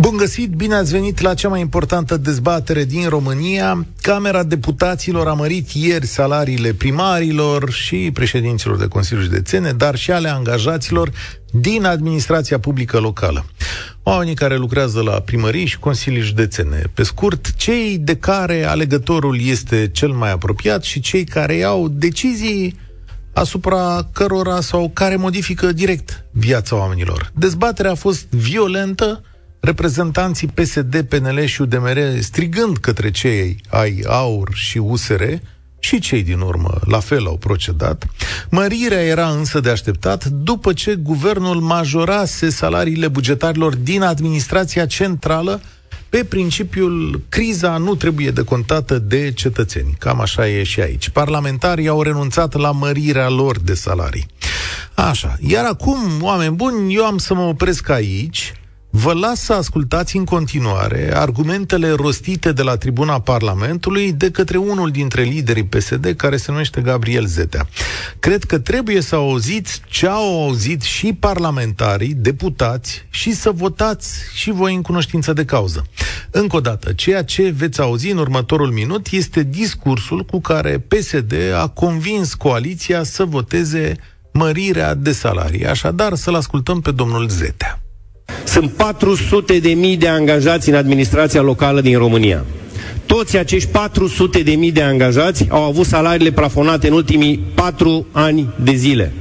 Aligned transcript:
Bun 0.00 0.16
găsit, 0.16 0.50
bine 0.50 0.74
ați 0.74 0.92
venit 0.92 1.20
la 1.20 1.34
cea 1.34 1.48
mai 1.48 1.60
importantă 1.60 2.16
dezbatere 2.16 2.84
din 2.84 3.08
România. 3.08 3.86
Camera 4.00 4.42
Deputaților 4.42 5.28
a 5.28 5.32
mărit 5.32 5.70
ieri 5.70 6.06
salariile 6.06 6.72
primarilor 6.72 7.70
și 7.70 8.10
președinților 8.14 8.76
de 8.78 8.86
Consiliu 8.86 9.22
Județene, 9.22 9.72
dar 9.72 9.96
și 9.96 10.10
ale 10.10 10.28
angajaților 10.28 11.10
din 11.50 11.84
administrația 11.84 12.58
publică 12.58 12.98
locală. 12.98 13.44
Oamenii 14.02 14.34
care 14.34 14.56
lucrează 14.56 15.02
la 15.02 15.20
primării 15.20 15.66
și 15.66 15.78
consilii 15.78 16.20
județene. 16.20 16.82
Pe 16.94 17.02
scurt, 17.02 17.54
cei 17.54 17.98
de 17.98 18.16
care 18.16 18.64
alegătorul 18.64 19.40
este 19.40 19.90
cel 19.92 20.10
mai 20.10 20.30
apropiat 20.32 20.82
și 20.82 21.00
cei 21.00 21.24
care 21.24 21.54
iau 21.54 21.88
decizii 21.88 22.78
asupra 23.32 24.08
cărora 24.12 24.60
sau 24.60 24.90
care 24.94 25.16
modifică 25.16 25.72
direct 25.72 26.24
viața 26.30 26.76
oamenilor. 26.76 27.30
Dezbaterea 27.34 27.90
a 27.90 27.94
fost 27.94 28.26
violentă, 28.28 29.22
reprezentanții 29.60 30.48
PSD, 30.48 31.02
PNL 31.08 31.44
și 31.44 31.62
UDMR 31.62 31.98
strigând 32.20 32.76
către 32.76 33.10
cei 33.10 33.60
ai 33.68 34.02
AUR 34.06 34.50
și 34.54 34.78
USR, 34.78 35.22
și 35.80 35.98
cei 35.98 36.22
din 36.22 36.40
urmă 36.40 36.80
la 36.84 37.00
fel 37.00 37.26
au 37.26 37.36
procedat. 37.36 38.06
Mărirea 38.50 39.02
era 39.02 39.28
însă 39.28 39.60
de 39.60 39.70
așteptat 39.70 40.24
după 40.24 40.72
ce 40.72 40.94
guvernul 40.94 41.60
majorase 41.60 42.50
salariile 42.50 43.08
bugetarilor 43.08 43.74
din 43.74 44.02
administrația 44.02 44.86
centrală 44.86 45.60
pe 46.08 46.24
principiul 46.24 47.22
criza 47.28 47.76
nu 47.76 47.94
trebuie 47.94 48.30
decontată 48.30 48.98
de 48.98 49.32
cetățeni. 49.32 49.94
Cam 49.98 50.20
așa 50.20 50.48
e 50.48 50.62
și 50.62 50.80
aici. 50.80 51.08
Parlamentarii 51.08 51.88
au 51.88 52.02
renunțat 52.02 52.54
la 52.54 52.70
mărirea 52.70 53.28
lor 53.28 53.58
de 53.58 53.74
salarii. 53.74 54.26
Așa. 54.94 55.36
Iar 55.40 55.64
acum, 55.64 55.98
oameni 56.20 56.54
buni, 56.54 56.94
eu 56.94 57.04
am 57.04 57.18
să 57.18 57.34
mă 57.34 57.42
opresc 57.42 57.88
aici 57.88 58.52
Vă 58.92 59.12
las 59.12 59.40
să 59.40 59.52
ascultați 59.52 60.16
în 60.16 60.24
continuare 60.24 61.10
argumentele 61.14 61.90
rostite 61.90 62.52
de 62.52 62.62
la 62.62 62.76
tribuna 62.76 63.20
Parlamentului 63.20 64.12
de 64.12 64.30
către 64.30 64.56
unul 64.56 64.90
dintre 64.90 65.22
liderii 65.22 65.64
PSD, 65.64 66.14
care 66.16 66.36
se 66.36 66.50
numește 66.50 66.80
Gabriel 66.80 67.26
Zetea. 67.26 67.68
Cred 68.18 68.44
că 68.44 68.58
trebuie 68.58 69.00
să 69.00 69.14
auziți 69.14 69.82
ce 69.86 70.06
au 70.06 70.42
auzit 70.42 70.82
și 70.82 71.12
parlamentarii, 71.12 72.14
deputați, 72.14 73.06
și 73.10 73.34
să 73.34 73.50
votați 73.50 74.20
și 74.34 74.50
voi 74.50 74.74
în 74.74 74.82
cunoștință 74.82 75.32
de 75.32 75.44
cauză. 75.44 75.86
Încă 76.30 76.56
o 76.56 76.60
dată, 76.60 76.92
ceea 76.92 77.24
ce 77.24 77.54
veți 77.56 77.80
auzi 77.80 78.10
în 78.10 78.18
următorul 78.18 78.70
minut 78.70 79.06
este 79.10 79.42
discursul 79.42 80.24
cu 80.24 80.40
care 80.40 80.78
PSD 80.78 81.34
a 81.54 81.68
convins 81.68 82.34
coaliția 82.34 83.02
să 83.02 83.24
voteze 83.24 83.96
mărirea 84.32 84.94
de 84.94 85.12
salarii. 85.12 85.66
Așadar, 85.66 86.14
să-l 86.14 86.34
ascultăm 86.34 86.80
pe 86.80 86.90
domnul 86.90 87.28
Zetea. 87.28 87.80
Sunt 88.44 88.70
400 88.70 89.58
de 89.58 89.68
mii 89.68 89.96
de 89.96 90.08
angajați 90.08 90.68
în 90.68 90.74
administrația 90.74 91.40
locală 91.40 91.80
din 91.80 91.98
România. 91.98 92.44
Toți 93.06 93.36
acești 93.36 93.68
400 93.68 94.42
de 94.42 94.50
mii 94.50 94.72
de 94.72 94.82
angajați 94.82 95.46
au 95.48 95.62
avut 95.62 95.86
salariile 95.86 96.30
plafonate 96.30 96.86
în 96.86 96.92
ultimii 96.92 97.40
4 97.54 98.06
ani 98.12 98.48
de 98.62 98.72
zile. 98.72 99.12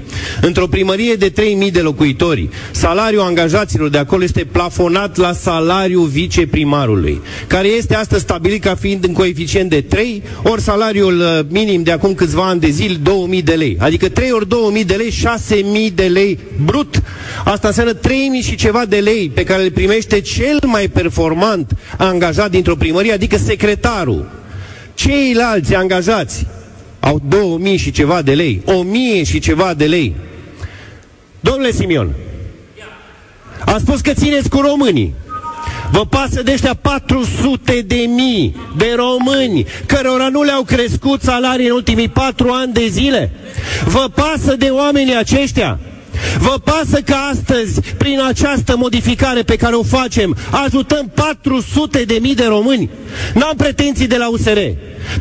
Într-o 0.41 0.67
primărie 0.67 1.13
de 1.13 1.31
3.000 1.31 1.71
de 1.71 1.79
locuitori, 1.79 2.49
salariul 2.71 3.21
angajaților 3.21 3.89
de 3.89 3.97
acolo 3.97 4.23
este 4.23 4.47
plafonat 4.51 5.17
la 5.17 5.33
salariul 5.33 6.07
viceprimarului, 6.07 7.21
care 7.47 7.67
este 7.67 7.95
astăzi 7.95 8.21
stabilit 8.21 8.63
ca 8.63 8.75
fiind 8.75 9.03
în 9.03 9.13
coeficient 9.13 9.69
de 9.69 9.81
3, 9.81 10.23
ori 10.43 10.61
salariul 10.61 11.19
uh, 11.19 11.39
minim 11.49 11.83
de 11.83 11.91
acum 11.91 12.13
câțiva 12.13 12.47
ani 12.47 12.59
de 12.59 12.69
zile 12.69 12.95
2.000 13.37 13.43
de 13.43 13.53
lei. 13.53 13.77
Adică 13.79 14.09
3 14.09 14.31
ori 14.31 14.47
2.000 14.79 14.85
de 14.85 14.93
lei, 14.93 15.13
6.000 15.89 15.93
de 15.93 16.03
lei 16.03 16.39
brut. 16.65 17.01
Asta 17.45 17.67
înseamnă 17.67 17.93
3.000 17.93 17.99
și 18.41 18.55
ceva 18.55 18.85
de 18.85 18.97
lei 18.97 19.31
pe 19.33 19.43
care 19.43 19.63
le 19.63 19.69
primește 19.69 20.21
cel 20.21 20.59
mai 20.65 20.87
performant 20.87 21.71
angajat 21.97 22.51
dintr-o 22.51 22.75
primărie, 22.75 23.13
adică 23.13 23.37
secretarul. 23.37 24.31
Ceilalți 24.93 25.75
angajați 25.75 26.45
au 26.99 27.21
2000 27.27 27.77
și 27.77 27.91
ceva 27.91 28.21
de 28.21 28.33
lei, 28.33 28.61
1000 28.65 29.23
și 29.23 29.39
ceva 29.39 29.73
de 29.73 29.85
lei. 29.85 30.15
Domnule 31.39 31.71
Simion, 31.71 32.13
a 33.65 33.77
spus 33.79 34.01
că 34.01 34.13
țineți 34.13 34.49
cu 34.49 34.59
românii. 34.59 35.13
Vă 35.91 36.05
pasă 36.05 36.43
de 36.43 36.51
ăștia 36.51 36.73
400 36.73 37.81
de 37.87 37.95
mii 37.95 38.55
de 38.77 38.95
români 38.95 39.65
cărora 39.85 40.27
nu 40.29 40.43
le-au 40.43 40.61
crescut 40.61 41.21
salarii 41.21 41.67
în 41.67 41.71
ultimii 41.71 42.07
4 42.07 42.49
ani 42.49 42.73
de 42.73 42.87
zile? 42.87 43.31
Vă 43.85 44.09
pasă 44.15 44.55
de 44.55 44.65
oamenii 44.65 45.15
aceștia? 45.15 45.79
Vă 46.39 46.55
pasă 46.63 47.01
că 47.01 47.15
astăzi, 47.31 47.81
prin 47.97 48.21
această 48.27 48.75
modificare 48.77 49.41
pe 49.41 49.55
care 49.55 49.75
o 49.75 49.83
facem, 49.83 50.37
ajutăm 50.65 51.11
400 51.13 52.03
de 52.03 52.17
mii 52.21 52.35
de 52.35 52.45
români? 52.45 52.89
N-am 53.33 53.55
pretenții 53.57 54.07
de 54.07 54.17
la 54.17 54.29
USR. 54.29 54.57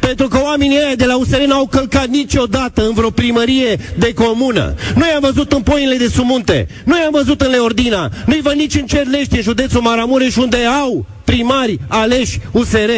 Pentru 0.00 0.28
că 0.28 0.41
oamenii 0.43 0.76
ăia 0.76 0.94
de 0.94 1.04
la 1.04 1.16
USR 1.16 1.41
n-au 1.41 1.66
călcat 1.66 2.06
niciodată 2.06 2.87
în 2.87 2.94
vreo 2.94 3.10
primărie 3.10 3.78
de 3.99 4.12
comună. 4.15 4.75
Nu 4.94 5.06
i-am 5.06 5.21
văzut 5.21 5.53
în 5.53 5.62
poinile 5.62 5.97
de 5.97 6.09
Sumunte, 6.09 6.69
nu 6.84 6.99
i-am 6.99 7.12
văzut 7.12 7.41
în 7.41 7.50
Leordina, 7.50 8.10
nu-i 8.27 8.41
văd 8.41 8.53
nici 8.53 8.75
în 8.75 8.87
Cerlești, 8.87 9.37
în 9.37 9.43
județul 9.43 9.81
Maramureș, 9.81 10.37
unde 10.37 10.56
au 10.56 11.06
primari 11.25 11.78
aleși 11.88 12.38
USR. 12.53 12.91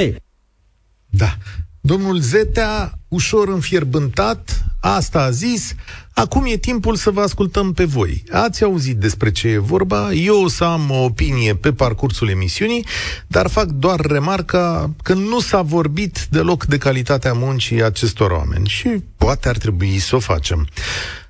Da. 1.11 1.37
Domnul 1.81 2.21
Zetea, 2.21 2.99
ușor 3.09 3.49
înfierbântat, 3.49 4.65
asta 4.81 5.23
a 5.23 5.31
zis, 5.31 5.75
Acum 6.13 6.45
e 6.47 6.57
timpul 6.57 6.97
să 6.97 7.11
vă 7.11 7.21
ascultăm 7.21 7.73
pe 7.73 7.85
voi. 7.85 8.23
Ați 8.31 8.65
auzit 8.65 8.97
despre 8.97 9.31
ce 9.31 9.49
e 9.49 9.59
vorba, 9.59 10.13
eu 10.13 10.43
o 10.43 10.49
să 10.49 10.65
am 10.65 10.91
o 10.91 11.03
opinie 11.05 11.55
pe 11.55 11.73
parcursul 11.73 12.29
emisiunii, 12.29 12.87
dar 13.27 13.49
fac 13.49 13.67
doar 13.67 14.01
remarca 14.01 14.91
că 15.03 15.15
nu 15.15 15.41
s-a 15.41 15.63
vorbit 15.63 16.27
deloc 16.31 16.65
de 16.65 16.79
calitatea 16.79 17.33
muncii 17.33 17.83
acestor 17.83 18.31
oameni 18.31 18.69
și 18.69 18.89
poate 19.17 19.49
ar 19.49 19.57
trebui 19.57 19.99
să 19.99 20.17
o 20.17 20.19
facem. 20.19 20.69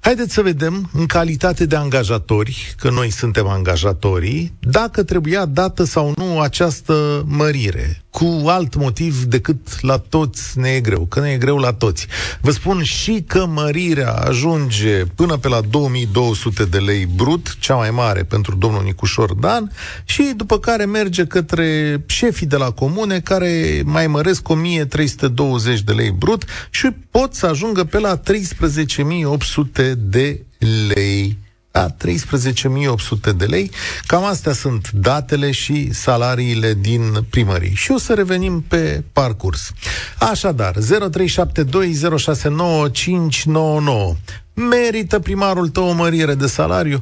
Haideți 0.02 0.34
să 0.34 0.42
vedem, 0.42 0.90
în 0.92 1.06
calitate 1.06 1.66
de 1.66 1.76
angajatori, 1.76 2.74
că 2.78 2.90
noi 2.90 3.10
suntem 3.10 3.46
angajatorii, 3.46 4.52
dacă 4.60 5.02
trebuia 5.02 5.44
dată 5.44 5.84
sau 5.84 6.12
nu 6.16 6.40
această 6.40 7.24
mărire. 7.26 8.02
Cu 8.10 8.42
alt 8.46 8.74
motiv 8.74 9.22
decât 9.22 9.80
la 9.80 9.98
toți 9.98 10.58
ne 10.58 10.68
e 10.68 10.80
greu, 10.80 11.06
că 11.06 11.20
ne 11.20 11.30
e 11.30 11.36
greu 11.36 11.56
la 11.56 11.72
toți. 11.72 12.06
Vă 12.40 12.50
spun 12.50 12.82
și 12.82 13.24
că 13.26 13.46
mărirea 13.46 14.12
ajunge 14.12 15.04
până 15.14 15.36
pe 15.36 15.48
la 15.48 15.60
2200 15.60 16.64
de 16.64 16.78
lei 16.78 17.08
brut, 17.16 17.56
cea 17.58 17.74
mai 17.74 17.90
mare 17.90 18.22
pentru 18.22 18.56
domnul 18.56 18.82
Nicușor 18.82 19.34
Dan, 19.34 19.72
și 20.04 20.32
după 20.36 20.58
care 20.58 20.84
merge 20.84 21.24
către 21.24 22.00
șefii 22.06 22.46
de 22.46 22.56
la 22.56 22.70
comune 22.70 23.20
care 23.20 23.82
mai 23.84 24.06
măresc 24.06 24.48
1320 24.48 25.80
de 25.80 25.92
lei 25.92 26.10
brut 26.10 26.44
și 26.70 26.88
pot 27.10 27.34
să 27.34 27.46
ajungă 27.46 27.84
pe 27.84 27.98
la 27.98 28.16
13800 28.16 29.89
de 29.94 30.44
lei. 30.94 31.38
Da, 31.70 31.86
13.800 31.90 31.94
de 33.36 33.44
lei. 33.44 33.70
Cam 34.06 34.24
astea 34.24 34.52
sunt 34.52 34.90
datele 34.90 35.50
și 35.50 35.92
salariile 35.92 36.74
din 36.74 37.26
primării. 37.30 37.74
Și 37.74 37.90
o 37.90 37.98
să 37.98 38.14
revenim 38.14 38.64
pe 38.68 39.02
parcurs. 39.12 39.72
Așadar, 40.18 40.74
0372069599. 40.76 40.80
Merită 44.54 45.18
primarul 45.18 45.68
tău 45.68 45.88
o 45.88 45.92
mărire 45.92 46.34
de 46.34 46.46
salariu? 46.46 47.00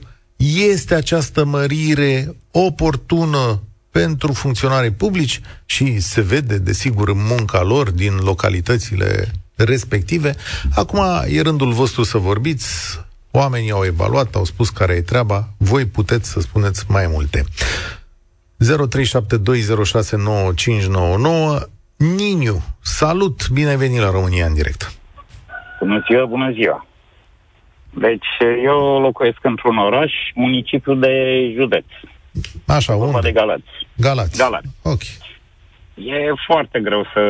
Este 0.71 0.95
această 0.95 1.45
mărire 1.45 2.37
oportună 2.51 3.63
pentru 3.91 4.33
funcționarii 4.33 4.91
publici 4.91 5.41
și 5.65 6.01
se 6.01 6.21
vede, 6.21 6.59
desigur, 6.59 7.09
în 7.09 7.25
munca 7.29 7.63
lor 7.63 7.91
din 7.91 8.15
localitățile 8.15 9.33
respective. 9.59 10.35
Acum 10.75 11.01
e 11.27 11.41
rândul 11.41 11.73
vostru 11.73 12.03
să 12.03 12.19
vorbiți, 12.19 13.01
oamenii 13.31 13.71
au 13.71 13.85
evaluat, 13.85 14.35
au 14.35 14.45
spus 14.45 14.71
care 14.71 14.93
e 14.95 15.01
treaba, 15.01 15.49
voi 15.57 15.87
puteți 15.87 16.31
să 16.31 16.41
spuneți 16.41 16.85
mai 16.89 17.07
multe. 17.07 17.45
0372069599 21.63 21.69
Niniu, 21.99 22.57
salut, 22.81 23.49
bine 23.49 23.69
ai 23.69 23.77
venit 23.77 24.01
la 24.01 24.11
România 24.11 24.47
în 24.47 24.55
direct. 24.55 24.93
Bună 25.81 26.05
ziua, 26.09 26.25
bună 26.25 26.51
ziua. 26.53 26.87
Deci, 27.91 28.27
eu 28.65 29.01
locuiesc 29.01 29.39
într-un 29.43 29.77
oraș, 29.77 30.13
municipiu 30.35 30.95
de 30.95 31.13
județ. 31.55 31.85
Așa, 32.67 32.95
unde? 32.95 33.19
de 33.23 33.33
Galați. 33.33 33.63
Galați. 33.97 34.39
Galați. 34.39 34.69
Ok. 34.83 35.03
E 35.95 36.33
foarte 36.47 36.81
greu 36.81 37.07
să 37.15 37.21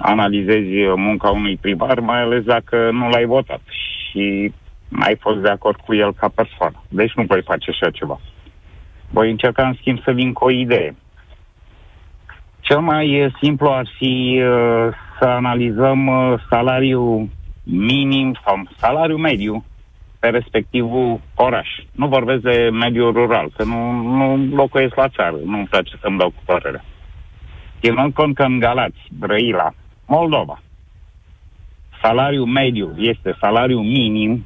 analizezi 0.00 0.94
munca 0.96 1.28
unui 1.30 1.56
primar, 1.56 2.00
mai 2.00 2.20
ales 2.20 2.44
dacă 2.44 2.90
nu 2.92 3.08
l-ai 3.08 3.24
votat 3.24 3.60
și 4.10 4.52
n-ai 4.88 5.16
fost 5.20 5.38
de 5.38 5.48
acord 5.48 5.80
cu 5.86 5.94
el 5.94 6.12
ca 6.14 6.28
persoană. 6.34 6.82
Deci 6.88 7.12
nu 7.12 7.22
voi 7.22 7.42
face 7.42 7.70
așa 7.70 7.90
ceva. 7.90 8.20
Voi 9.10 9.30
încerca, 9.30 9.66
în 9.66 9.74
schimb, 9.74 10.02
să 10.02 10.12
vin 10.12 10.32
cu 10.32 10.44
o 10.44 10.50
idee. 10.50 10.96
Cel 12.60 12.80
mai 12.80 13.32
simplu 13.42 13.68
ar 13.70 13.86
fi 13.98 14.42
uh, 14.42 14.88
să 15.18 15.24
analizăm 15.24 16.06
uh, 16.06 16.40
salariul 16.50 17.28
minim 17.64 18.36
sau 18.44 18.62
salariul 18.76 19.18
mediu 19.18 19.64
pe 20.18 20.28
respectivul 20.28 21.20
oraș. 21.34 21.68
Nu 21.92 22.08
vorbesc 22.08 22.40
de 22.40 22.68
mediul 22.72 23.12
rural, 23.12 23.50
că 23.56 23.64
nu, 23.64 23.92
nu 23.92 24.54
locuiesc 24.54 24.94
la 24.94 25.08
țară, 25.08 25.36
nu-mi 25.44 25.66
place 25.66 25.96
să-mi 26.00 26.18
dau 26.18 26.28
cu 26.28 26.42
părerea. 26.44 26.84
Ținând 27.80 28.12
cont 28.12 28.34
că 28.34 28.42
în 28.42 28.58
Galați, 28.58 29.00
Brăila, 29.18 29.74
Moldova, 30.16 30.62
salariul 32.02 32.46
mediu 32.46 32.94
este 32.98 33.36
salariul 33.40 33.82
minim, 33.82 34.44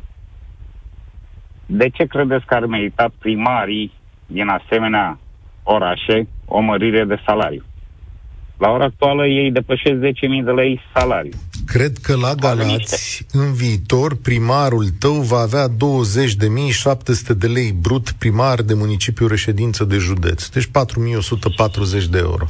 de 1.66 1.88
ce 1.88 2.04
credeți 2.04 2.44
că 2.44 2.54
ar 2.54 2.66
merita 2.66 3.12
primarii 3.18 3.92
din 4.26 4.48
asemenea 4.48 5.18
orașe 5.62 6.28
o 6.46 6.60
mărire 6.60 7.04
de 7.04 7.22
salariu? 7.26 7.64
La 8.58 8.70
ora 8.70 8.84
actuală 8.84 9.26
ei 9.26 9.50
depășesc 9.50 9.94
10.000 9.94 10.00
de 10.44 10.50
lei 10.50 10.80
salariu. 10.94 11.32
Cred 11.66 11.96
că 11.96 12.16
la 12.16 12.34
Galați, 12.34 13.26
în 13.32 13.52
viitor, 13.52 14.16
primarul 14.16 14.86
tău 14.98 15.12
va 15.12 15.38
avea 15.38 15.68
20.700 15.68 15.74
de 17.36 17.46
lei 17.46 17.72
brut 17.72 18.10
primar 18.10 18.62
de 18.62 18.74
municipiu 18.74 19.26
reședință 19.26 19.84
de 19.84 19.96
județ. 19.96 20.48
Deci 20.48 20.66
4.140 20.66 20.70
de 22.10 22.18
euro. 22.18 22.46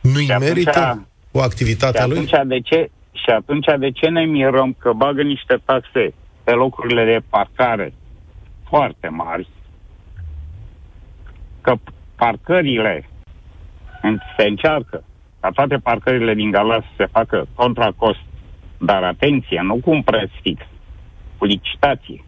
Nu-i 0.00 0.30
atunci, 0.30 0.68
merită 1.36 1.40
o 1.40 1.40
activitate 1.40 2.00
a 2.00 2.06
lui? 2.06 2.26
De 2.46 2.60
ce, 2.60 2.90
și 3.12 3.30
atunci 3.30 3.66
de 3.78 3.90
ce 3.90 4.08
ne 4.08 4.24
mirăm 4.24 4.76
că 4.78 4.92
bagă 4.92 5.22
niște 5.22 5.60
taxe 5.64 6.14
pe 6.44 6.52
locurile 6.52 7.04
de 7.04 7.18
parcare 7.28 7.92
foarte 8.68 9.08
mari, 9.08 9.48
că 11.60 11.74
parcările 12.16 13.08
se 14.36 14.46
încearcă 14.46 15.04
ca 15.40 15.50
toate 15.50 15.76
parcările 15.76 16.34
din 16.34 16.50
Galați 16.50 16.86
să 16.86 16.92
se 16.96 17.06
facă 17.06 17.46
contra 17.54 17.90
cost, 17.96 18.20
dar 18.78 19.02
atenție, 19.02 19.60
nu 19.62 19.76
cu 19.76 19.90
un 19.90 20.02
preț 20.02 20.30
fix, 20.42 20.62
cu 21.38 21.44
licitație. 21.44 22.24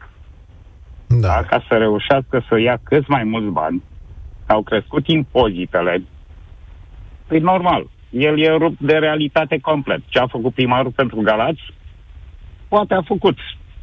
Da. 1.06 1.16
da. 1.16 1.42
Ca 1.42 1.64
să 1.68 1.76
reușească 1.76 2.44
să 2.48 2.58
ia 2.58 2.78
cât 2.82 3.06
mai 3.06 3.24
mulți 3.24 3.52
bani, 3.52 3.82
au 4.46 4.62
crescut 4.62 5.06
impozitele, 5.06 6.02
păi 7.26 7.38
normal, 7.38 7.86
el 8.10 8.40
e 8.40 8.56
rupt 8.56 8.80
de 8.80 8.92
realitate 8.92 9.58
complet. 9.58 10.00
Ce 10.06 10.18
a 10.18 10.26
făcut 10.26 10.54
primarul 10.54 10.90
pentru 10.90 11.20
Galați, 11.20 11.62
poate 12.68 12.94
a 12.94 13.02
făcut 13.02 13.38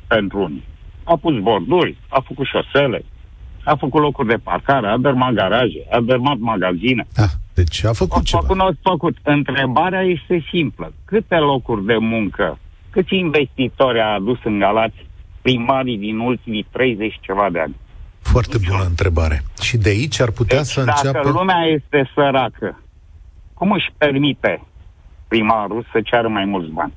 pentru 0.08 0.40
unii. 0.42 0.64
A 1.04 1.16
pus 1.18 1.40
borduri, 1.40 1.98
a 2.08 2.24
făcut 2.28 2.46
șosele, 2.46 3.06
a 3.64 3.76
făcut 3.76 4.02
locuri 4.02 4.28
de 4.28 4.42
parcare, 4.44 4.88
a 4.88 4.98
dărmat 4.98 5.34
garaje, 5.34 5.86
a 5.92 6.00
dărmat 6.00 6.38
magazine. 6.38 7.08
Da. 7.14 7.26
Deci 7.54 7.84
a 7.84 7.94
făcut 7.94 8.22
a 8.22 8.24
ceva. 8.24 8.42
Făcut, 8.42 8.60
a 8.62 8.72
făcut. 8.82 9.18
Întrebarea 9.24 10.02
este 10.02 10.46
simplă. 10.52 10.94
Câte 11.06 11.36
locuri 11.36 11.86
de 11.86 11.98
muncă, 11.98 12.60
câți 12.90 13.16
investitori 13.16 14.00
a 14.00 14.14
adus 14.14 14.38
în 14.44 14.60
Galați 14.60 15.06
primarii 15.42 15.98
din 15.98 16.20
ultimii 16.20 16.68
30 16.72 17.18
ceva 17.22 17.50
de 17.52 17.60
ani? 17.60 17.76
Foarte 18.22 18.58
bună 18.70 18.84
întrebare. 18.88 19.44
Și 19.62 19.78
de 19.78 19.90
aici 19.90 20.22
ar 20.22 20.32
putea 20.32 20.58
deci, 20.58 20.68
să 20.68 20.84
dacă 20.84 20.98
înceapă... 20.98 21.18
dacă 21.18 21.38
lumea 21.38 21.62
este 21.76 22.12
săracă, 22.16 22.80
cum 23.56 23.72
își 23.72 23.94
permite 23.98 24.62
primarul 25.28 25.86
să 25.92 26.02
ceară 26.04 26.28
mai 26.28 26.46
mulți 26.46 26.72
bani? 26.72 26.94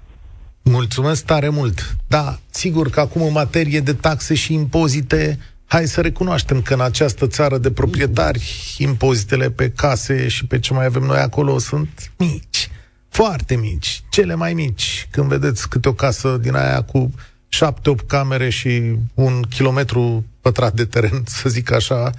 Mulțumesc 0.63 1.25
tare 1.25 1.49
mult. 1.49 1.97
Da, 2.09 2.39
sigur 2.51 2.91
că 2.91 3.01
acum 3.01 3.23
în 3.23 3.33
materie 3.33 3.81
de 3.81 3.93
taxe 3.93 4.35
și 4.35 4.55
impozite 4.55 5.39
hai 5.67 5.87
să 5.87 6.01
recunoaștem 6.01 6.63
că 6.63 6.75
în 6.75 6.81
această 6.81 7.27
țară 7.27 7.59
de 7.59 7.71
proprietari 7.71 8.77
impozitele 8.79 9.51
pe 9.51 9.71
case 9.71 10.29
și 10.29 10.47
pe 10.47 10.59
ce 10.59 10.73
mai 10.73 10.85
avem 10.85 11.03
noi 11.03 11.19
acolo 11.19 11.59
sunt 11.59 12.13
mici, 12.19 12.71
foarte 13.09 13.57
mici, 13.57 14.03
cele 14.11 14.35
mai 14.35 14.55
mici. 14.55 15.09
Când 15.11 15.29
vedeți 15.29 15.69
câte 15.69 15.89
o 15.89 15.93
casă 15.93 16.37
din 16.37 16.55
aia 16.55 16.83
cu 16.83 17.13
șapte, 17.49 17.91
opt 17.91 18.09
camere 18.09 18.49
și 18.49 18.97
un 19.15 19.43
kilometru 19.43 20.25
pătrat 20.41 20.73
de 20.73 20.85
teren, 20.85 21.23
să 21.41 21.49
zic 21.49 21.73
așa, 21.73 22.11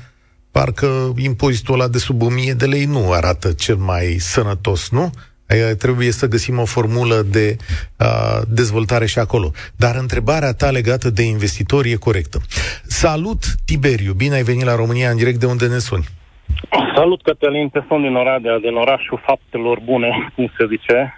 parcă 0.51 1.13
impozitul 1.17 1.73
ăla 1.73 1.87
de 1.87 1.97
sub 1.97 2.21
1000 2.21 2.53
de 2.53 2.65
lei 2.65 2.85
nu 2.85 3.11
arată 3.11 3.51
cel 3.51 3.75
mai 3.75 4.05
sănătos, 4.19 4.89
nu? 4.89 5.11
Trebuie 5.77 6.11
să 6.11 6.27
găsim 6.27 6.59
o 6.59 6.65
formulă 6.65 7.21
de 7.31 7.55
uh, 7.99 8.41
dezvoltare 8.47 9.05
și 9.05 9.19
acolo. 9.19 9.51
Dar 9.75 9.95
întrebarea 9.95 10.53
ta 10.53 10.69
legată 10.69 11.09
de 11.09 11.23
investitori 11.23 11.91
e 11.91 11.95
corectă. 11.95 12.39
Salut, 12.83 13.43
Tiberiu! 13.65 14.13
Bine 14.13 14.35
ai 14.35 14.43
venit 14.43 14.63
la 14.63 14.75
România 14.75 15.09
în 15.09 15.17
direct 15.17 15.39
de 15.39 15.45
unde 15.45 15.67
ne 15.67 15.77
suni. 15.77 16.05
Salut, 16.95 17.21
Cătălin, 17.21 17.69
te 17.69 17.79
sunt 17.87 18.01
din 18.01 18.15
Oradea, 18.15 18.57
din 18.59 18.75
orașul 18.75 19.21
faptelor 19.25 19.79
bune, 19.83 20.31
cum 20.35 20.51
se 20.57 20.65
zice. 20.69 21.13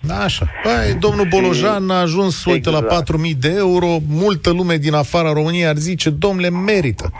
Da, 0.00 0.22
așa. 0.22 0.46
Păi, 0.62 0.94
domnul 0.98 1.26
Bolojan 1.28 1.90
a 1.90 2.00
ajuns, 2.00 2.44
uite, 2.44 2.68
exact. 2.68 3.10
la 3.10 3.18
4.000 3.28 3.36
de 3.38 3.54
euro. 3.56 3.86
Multă 4.08 4.50
lume 4.50 4.76
din 4.76 4.94
afara 4.94 5.32
României 5.32 5.66
ar 5.66 5.76
zice, 5.76 6.10
domnule, 6.10 6.50
merită. 6.50 7.12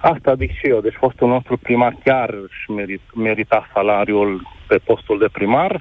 Asta 0.00 0.34
zic 0.34 0.50
și 0.50 0.66
eu. 0.66 0.80
Deci 0.80 0.94
fostul 0.98 1.28
nostru 1.28 1.56
primar 1.56 1.94
chiar 2.04 2.28
își 2.30 2.70
merit, 2.70 3.00
merita 3.14 3.68
salariul 3.74 4.42
pe 4.66 4.78
postul 4.84 5.18
de 5.18 5.28
primar. 5.32 5.80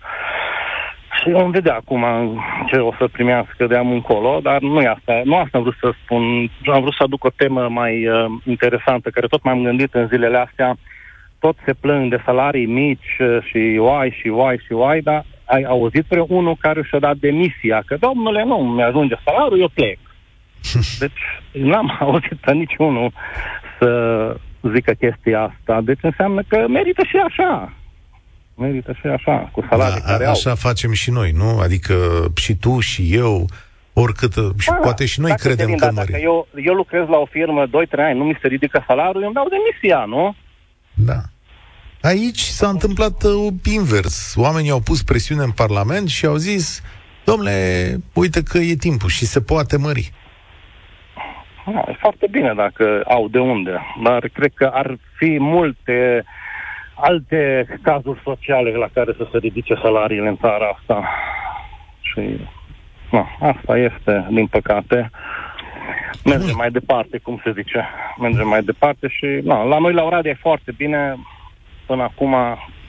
Și 1.22 1.30
vom 1.30 1.52
vedea 1.52 1.76
acum 1.76 2.06
ce 2.68 2.78
o 2.78 2.94
să 2.98 3.08
primească 3.08 3.68
de 3.68 3.76
am 3.76 3.92
încolo, 3.92 4.40
dar 4.42 4.62
nu 4.62 4.82
e 4.82 4.88
asta. 4.88 5.22
Nu 5.24 5.36
asta 5.36 5.58
am 5.58 5.62
vrut 5.64 5.78
să 5.80 5.94
spun. 6.04 6.52
Am 6.66 6.82
vrut 6.82 6.94
să 6.94 7.04
aduc 7.04 7.24
o 7.24 7.30
temă 7.36 7.68
mai 7.70 8.08
uh, 8.08 8.26
interesantă, 8.46 9.10
care 9.10 9.28
tot 9.28 9.44
m-am 9.44 9.64
gândit 9.64 9.94
în 9.94 10.08
zilele 10.08 10.38
astea. 10.38 10.78
Tot 11.40 11.56
se 11.66 11.74
plâng 11.74 12.10
de 12.10 12.22
salarii 12.26 12.66
mici 12.66 13.18
uh, 13.20 13.38
și 13.44 13.78
oai 13.80 14.18
și 14.22 14.28
oai 14.28 14.62
și 14.66 14.72
oai, 14.72 15.02
dar 15.02 15.26
ai 15.46 15.64
auzit 15.64 16.04
pe 16.04 16.20
unul 16.28 16.56
care 16.60 16.84
și-a 16.84 17.00
dat 17.00 17.16
demisia, 17.16 17.84
că 17.86 17.98
domnule, 18.00 18.44
nu 18.44 18.56
mi-ajunge 18.58 19.16
salariul, 19.24 19.60
eu 19.60 19.72
plec. 19.74 20.00
Deci 21.02 21.22
n-am 21.52 21.98
auzit 22.00 22.38
pe 22.42 22.54
niciunul 22.54 23.12
să 23.80 23.90
zică 24.74 24.92
chestia 24.92 25.42
asta. 25.42 25.82
Deci 25.82 26.00
înseamnă 26.02 26.42
că 26.48 26.66
merită 26.68 27.04
și 27.04 27.16
așa. 27.28 27.74
Merită 28.56 28.92
și 29.00 29.08
așa, 29.08 29.50
cu 29.52 29.66
salarii 29.70 30.02
da, 30.06 30.12
care 30.12 30.26
Așa 30.26 30.50
au. 30.50 30.56
facem 30.56 30.92
și 30.92 31.12
noi, 31.12 31.32
nu? 31.32 31.60
Adică 31.60 31.96
și 32.36 32.56
tu 32.56 32.80
și 32.80 33.14
eu, 33.14 33.46
oricât, 33.94 34.34
și 34.58 34.70
da, 34.70 34.76
poate 34.76 35.06
și 35.06 35.20
noi 35.20 35.32
credem 35.36 35.76
că 35.76 35.90
mări. 35.94 36.12
Dacă 36.12 36.22
eu, 36.22 36.48
eu 36.66 36.74
lucrez 36.74 37.08
la 37.08 37.18
o 37.18 37.26
firmă 37.26 37.68
2-3 37.68 37.70
ani, 37.98 38.18
nu 38.18 38.24
mi 38.24 38.38
se 38.42 38.48
ridică 38.48 38.84
salariul, 38.88 39.24
îmi 39.24 39.34
dau 39.34 39.48
demisia, 39.50 40.06
nu? 40.06 40.36
Da. 40.94 41.22
Aici 42.02 42.40
s-a 42.40 42.68
întâmplat 42.68 43.24
uh, 43.24 43.54
invers. 43.64 44.34
Oamenii 44.38 44.70
au 44.70 44.80
pus 44.80 45.04
presiune 45.04 45.44
în 45.44 45.52
Parlament 45.52 46.08
și 46.10 46.26
au 46.26 46.36
zis, 46.36 46.82
domnule, 47.24 48.00
uite 48.14 48.44
că 48.44 48.58
e 48.58 48.76
timpul 48.76 49.10
și 49.10 49.26
se 49.26 49.42
poate 49.42 49.78
mări. 49.78 50.12
Da, 51.74 51.84
e 51.88 51.96
foarte 52.00 52.28
bine 52.32 52.54
dacă 52.56 53.02
au 53.08 53.28
de 53.28 53.40
unde, 53.40 53.82
dar 54.04 54.30
cred 54.34 54.52
că 54.54 54.66
ar 54.74 54.98
fi 55.18 55.38
multe 55.40 56.24
alte 56.96 57.68
cazuri 57.82 58.22
sociale 58.24 58.72
la 58.72 58.88
care 58.94 59.14
să 59.18 59.28
se 59.32 59.38
ridice 59.38 59.80
salariile 59.82 60.28
în 60.28 60.38
țara 60.38 60.78
asta. 60.78 61.10
Și 62.02 62.40
nu, 63.12 63.28
asta 63.40 63.78
este, 63.78 64.28
din 64.30 64.48
păcate. 64.48 65.12
Mergem 66.24 66.56
mai 66.56 66.72
departe, 66.72 67.18
cum 67.18 67.42
se 67.44 67.52
zice. 67.56 67.90
Mergem 68.20 68.48
mai 68.48 68.64
departe 68.64 69.08
și 69.08 69.26
nu, 69.44 69.68
la 69.68 69.78
noi 69.78 69.94
la 69.94 70.04
Oradea 70.04 70.32
e 70.32 70.40
foarte 70.42 70.72
bine. 70.78 71.16
Până 71.86 72.04
acum, 72.04 72.36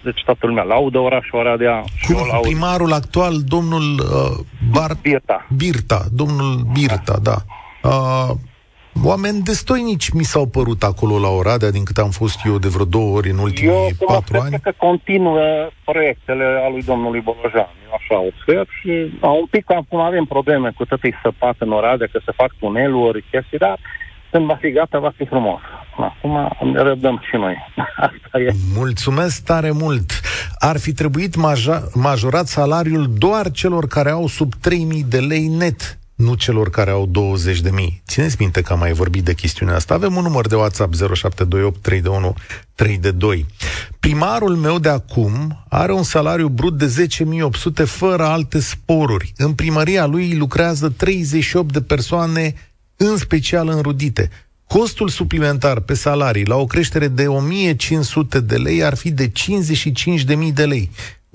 deci 0.02 0.22
toată 0.24 0.46
lumea 0.46 0.62
laudă 0.62 0.98
orașul 0.98 1.38
Oradea. 1.38 1.84
Cum 2.06 2.26
laud... 2.30 2.42
primarul 2.42 2.92
actual, 2.92 3.34
domnul 3.46 3.98
uh, 3.98 4.46
Bar... 4.70 4.90
Birta. 5.02 5.46
Birta, 5.56 6.00
domnul 6.12 6.66
Birta, 6.72 7.16
da. 7.22 7.34
da. 7.82 7.88
Uh, 7.88 8.36
Oameni 9.04 9.42
destoinici 9.42 10.10
mi 10.10 10.22
s-au 10.22 10.46
părut 10.46 10.82
acolo 10.82 11.18
la 11.18 11.28
Oradea, 11.28 11.70
din 11.70 11.84
cât 11.84 11.98
am 11.98 12.10
fost 12.10 12.38
eu 12.46 12.58
de 12.58 12.68
vreo 12.68 12.84
două 12.84 13.16
ori 13.16 13.30
în 13.30 13.38
ultimii 13.38 13.70
eu 13.70 14.06
patru 14.06 14.38
ani. 14.38 14.52
Eu 14.52 14.58
că 14.62 14.72
continuă 14.76 15.68
proiectele 15.84 16.44
a 16.64 16.68
lui 16.68 16.82
domnului 16.82 17.20
Bolojan. 17.20 17.70
Eu 17.86 17.92
așa 17.98 18.18
observ 18.20 18.68
și 18.80 19.18
a, 19.20 19.30
un 19.30 19.46
pic 19.50 19.70
acum 19.70 20.00
avem 20.00 20.24
probleme 20.24 20.72
cu 20.76 20.84
tătăi 20.84 21.14
săpat 21.22 21.54
în 21.58 21.72
Oradea, 21.72 22.08
că 22.12 22.20
se 22.24 22.32
fac 22.36 22.50
tuneluri, 22.58 23.24
chestii, 23.30 23.58
dar 23.58 23.78
când 24.30 24.46
va 24.46 24.54
fi 24.60 24.70
gata, 24.70 24.98
va 24.98 25.12
fi 25.16 25.24
frumos. 25.24 25.60
Acum 25.96 26.48
ne 26.72 26.80
răbdăm 26.82 27.22
și 27.30 27.36
noi. 27.36 27.56
Asta 28.06 28.38
e. 28.38 28.52
Mulțumesc 28.74 29.44
tare 29.44 29.70
mult! 29.70 30.10
Ar 30.58 30.78
fi 30.78 30.92
trebuit 30.92 31.36
maja- 31.36 31.90
majorat 31.94 32.46
salariul 32.46 33.06
doar 33.18 33.50
celor 33.50 33.86
care 33.86 34.10
au 34.10 34.26
sub 34.26 34.54
3000 34.60 35.04
de 35.08 35.18
lei 35.18 35.46
net 35.46 35.97
nu 36.18 36.34
celor 36.34 36.70
care 36.70 36.90
au 36.90 37.06
20 37.06 37.60
de 37.60 37.70
mii. 37.70 38.02
Țineți 38.06 38.36
minte 38.38 38.60
că 38.60 38.72
am 38.72 38.78
mai 38.78 38.92
vorbit 38.92 39.24
de 39.24 39.34
chestiunea 39.34 39.74
asta. 39.74 39.94
Avem 39.94 40.16
un 40.16 40.22
număr 40.22 40.46
de 40.46 40.54
WhatsApp 40.54 40.94
0728 40.94 41.82
321 41.82 42.34
322. 42.74 43.46
Primarul 44.00 44.56
meu 44.56 44.78
de 44.78 44.88
acum 44.88 45.64
are 45.68 45.92
un 45.92 46.02
salariu 46.02 46.48
brut 46.48 46.78
de 46.78 47.06
10.800 47.82 47.84
fără 47.84 48.24
alte 48.24 48.60
sporuri. 48.60 49.32
În 49.36 49.52
primăria 49.52 50.06
lui 50.06 50.36
lucrează 50.36 50.88
38 50.88 51.72
de 51.72 51.82
persoane, 51.82 52.54
în 52.96 53.16
special 53.16 53.68
înrudite. 53.68 54.30
Costul 54.66 55.08
suplimentar 55.08 55.80
pe 55.80 55.94
salarii 55.94 56.44
la 56.44 56.56
o 56.56 56.66
creștere 56.66 57.08
de 57.08 57.26
1500 57.26 58.40
de 58.40 58.56
lei 58.56 58.84
ar 58.84 58.96
fi 58.96 59.10
de 59.10 59.32
55.000 60.46 60.52
de 60.54 60.64
lei 60.64 60.90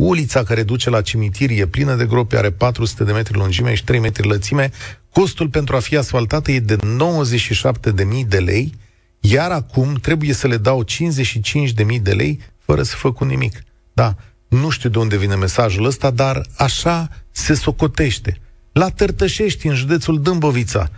Ulița 0.05 0.43
care 0.43 0.63
duce 0.63 0.89
la 0.89 1.01
cimitir 1.01 1.49
e 1.49 1.65
plină 1.65 1.95
de 1.95 2.05
gropi, 2.05 2.35
are 2.35 2.51
400 2.51 3.03
de 3.03 3.11
metri 3.11 3.37
lungime 3.37 3.73
și 3.73 3.83
3 3.83 3.99
metri 3.99 4.27
lățime. 4.27 4.71
Costul 5.11 5.49
pentru 5.49 5.75
a 5.75 5.79
fi 5.79 5.97
asfaltată 5.97 6.51
e 6.51 6.59
de 6.59 6.75
97.000 6.75 8.27
de 8.27 8.37
lei, 8.37 8.73
iar 9.19 9.51
acum 9.51 9.93
trebuie 9.93 10.33
să 10.33 10.47
le 10.47 10.57
dau 10.57 10.83
55.000 10.83 12.01
de 12.01 12.11
lei 12.11 12.39
fără 12.57 12.83
să 12.83 12.95
fac 12.95 13.23
nimic. 13.23 13.63
Da, 13.93 14.15
nu 14.47 14.69
știu 14.69 14.89
de 14.89 14.97
unde 14.97 15.17
vine 15.17 15.35
mesajul 15.35 15.85
ăsta, 15.85 16.09
dar 16.09 16.41
așa 16.57 17.09
se 17.31 17.53
socotește. 17.53 18.37
La 18.71 18.89
Tărtășești, 18.89 19.67
în 19.67 19.75
județul 19.75 20.21
Dâmbovița, 20.21 20.89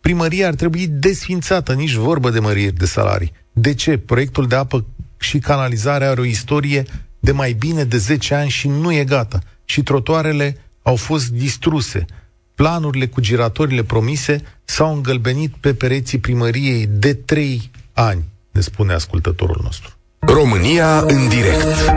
primăria 0.00 0.46
ar 0.46 0.54
trebui 0.54 0.86
desfințată, 0.86 1.72
nici 1.72 1.94
vorbă 1.94 2.30
de 2.30 2.38
măriri 2.38 2.76
de 2.76 2.86
salarii. 2.86 3.32
De 3.52 3.74
ce? 3.74 3.98
Proiectul 3.98 4.46
de 4.46 4.54
apă 4.54 4.84
și 5.18 5.38
canalizare 5.38 6.04
are 6.04 6.20
o 6.20 6.24
istorie 6.24 6.84
de 7.24 7.32
mai 7.32 7.52
bine 7.52 7.84
de 7.84 7.96
10 7.96 8.34
ani 8.34 8.48
și 8.48 8.68
nu 8.68 8.92
e 8.92 9.04
gata. 9.04 9.38
Și 9.64 9.82
trotuarele 9.82 10.56
au 10.82 10.96
fost 10.96 11.30
distruse. 11.30 12.04
Planurile 12.54 13.06
cu 13.06 13.20
giratorile 13.20 13.82
promise 13.82 14.36
s-au 14.64 14.94
îngălbenit 14.94 15.52
pe 15.60 15.74
pereții 15.74 16.18
primăriei 16.18 16.86
de 16.86 17.14
3 17.14 17.70
ani, 17.94 18.22
ne 18.52 18.60
spune 18.60 18.92
ascultătorul 18.92 19.60
nostru. 19.62 19.94
România 20.18 20.98
în 20.98 21.28
direct 21.28 21.92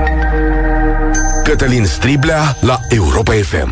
Cătălin 1.44 1.86
Striblea 1.86 2.42
la 2.62 2.78
Europa 2.90 3.32
FM 3.32 3.72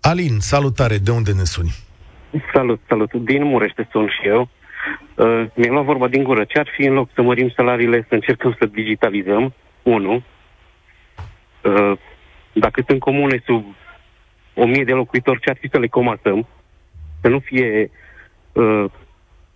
Alin, 0.00 0.38
salutare, 0.38 0.96
de 0.98 1.10
unde 1.10 1.32
ne 1.32 1.44
suni? 1.44 1.70
Salut, 2.52 2.80
salut. 2.88 3.12
Din 3.12 3.44
Murește 3.44 3.88
sunt 3.90 4.08
și 4.08 4.26
eu. 4.26 4.48
Uh, 5.14 5.46
mi-am 5.54 5.72
luat 5.72 5.84
vorba 5.84 6.08
din 6.08 6.22
gură. 6.22 6.44
Ce 6.44 6.58
ar 6.58 6.68
fi 6.76 6.82
în 6.86 6.92
loc 6.92 7.08
să 7.14 7.22
mărim 7.22 7.52
salariile, 7.56 8.06
să 8.08 8.14
încercăm 8.14 8.56
să 8.58 8.66
digitalizăm? 8.66 9.54
Unu. 9.82 10.22
Uh, 11.62 11.98
dacă 12.52 12.82
sunt 12.86 13.00
comune 13.00 13.42
sub 13.44 13.64
o 14.54 14.66
mie 14.66 14.84
de 14.84 14.92
locuitori, 14.92 15.40
ce 15.40 15.50
ar 15.50 15.56
fi 15.60 15.68
să 15.68 15.78
le 15.78 15.86
comasăm? 15.86 16.46
Să 17.20 17.28
nu 17.28 17.38
fie 17.38 17.90
uh, 18.52 18.84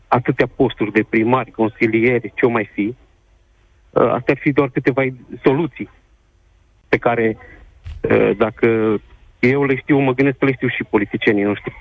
atâtea 0.09 0.47
posturi 0.57 0.93
de 0.93 1.03
primari, 1.03 1.51
consilieri, 1.51 2.33
ce 2.35 2.47
o 2.47 2.49
mai 2.49 2.71
fi. 2.73 2.95
Uh, 3.91 4.03
astea 4.03 4.35
ar 4.35 4.39
fi 4.41 4.53
doar 4.53 4.69
câteva 4.69 5.03
soluții 5.43 5.91
pe 6.89 6.97
care, 6.97 7.37
uh, 8.01 8.31
dacă 8.37 9.01
eu 9.39 9.65
le 9.65 9.77
știu, 9.77 9.99
mă 9.99 10.13
gândesc 10.13 10.39
că 10.39 10.45
le 10.45 10.53
știu 10.53 10.69
și 10.69 10.85
politicienii 10.85 11.43
noștri. 11.43 11.75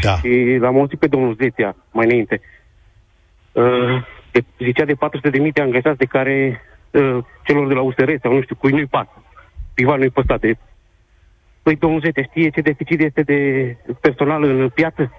Da. 0.00 0.14
Și 0.14 0.56
l-am 0.60 0.78
auzit 0.78 0.98
pe 0.98 1.06
domnul 1.06 1.34
Zetia 1.34 1.76
mai 1.92 2.06
înainte. 2.06 2.40
Uh, 3.52 4.04
de, 4.32 4.44
zicea 4.64 4.84
de 4.84 4.94
400 4.94 5.30
de 5.30 5.42
mii 5.42 5.52
de 5.52 5.62
angajați 5.62 5.98
de 5.98 6.04
care 6.04 6.60
uh, 6.90 7.24
celor 7.44 7.68
de 7.68 7.74
la 7.74 7.80
USR 7.80 8.10
sau 8.22 8.32
nu 8.32 8.42
știu 8.42 8.54
cui 8.54 8.70
nu-i 8.70 8.86
pasă. 8.86 9.22
Privat 9.74 9.98
nu-i 9.98 10.10
păsat 10.10 10.40
de... 10.40 10.56
Păi 11.62 11.76
domnul 11.76 12.00
Zetia 12.04 12.22
știe 12.22 12.50
ce 12.50 12.60
deficit 12.60 13.00
este 13.00 13.22
de 13.22 13.38
personal 14.00 14.42
în 14.42 14.68
piață? 14.68 15.12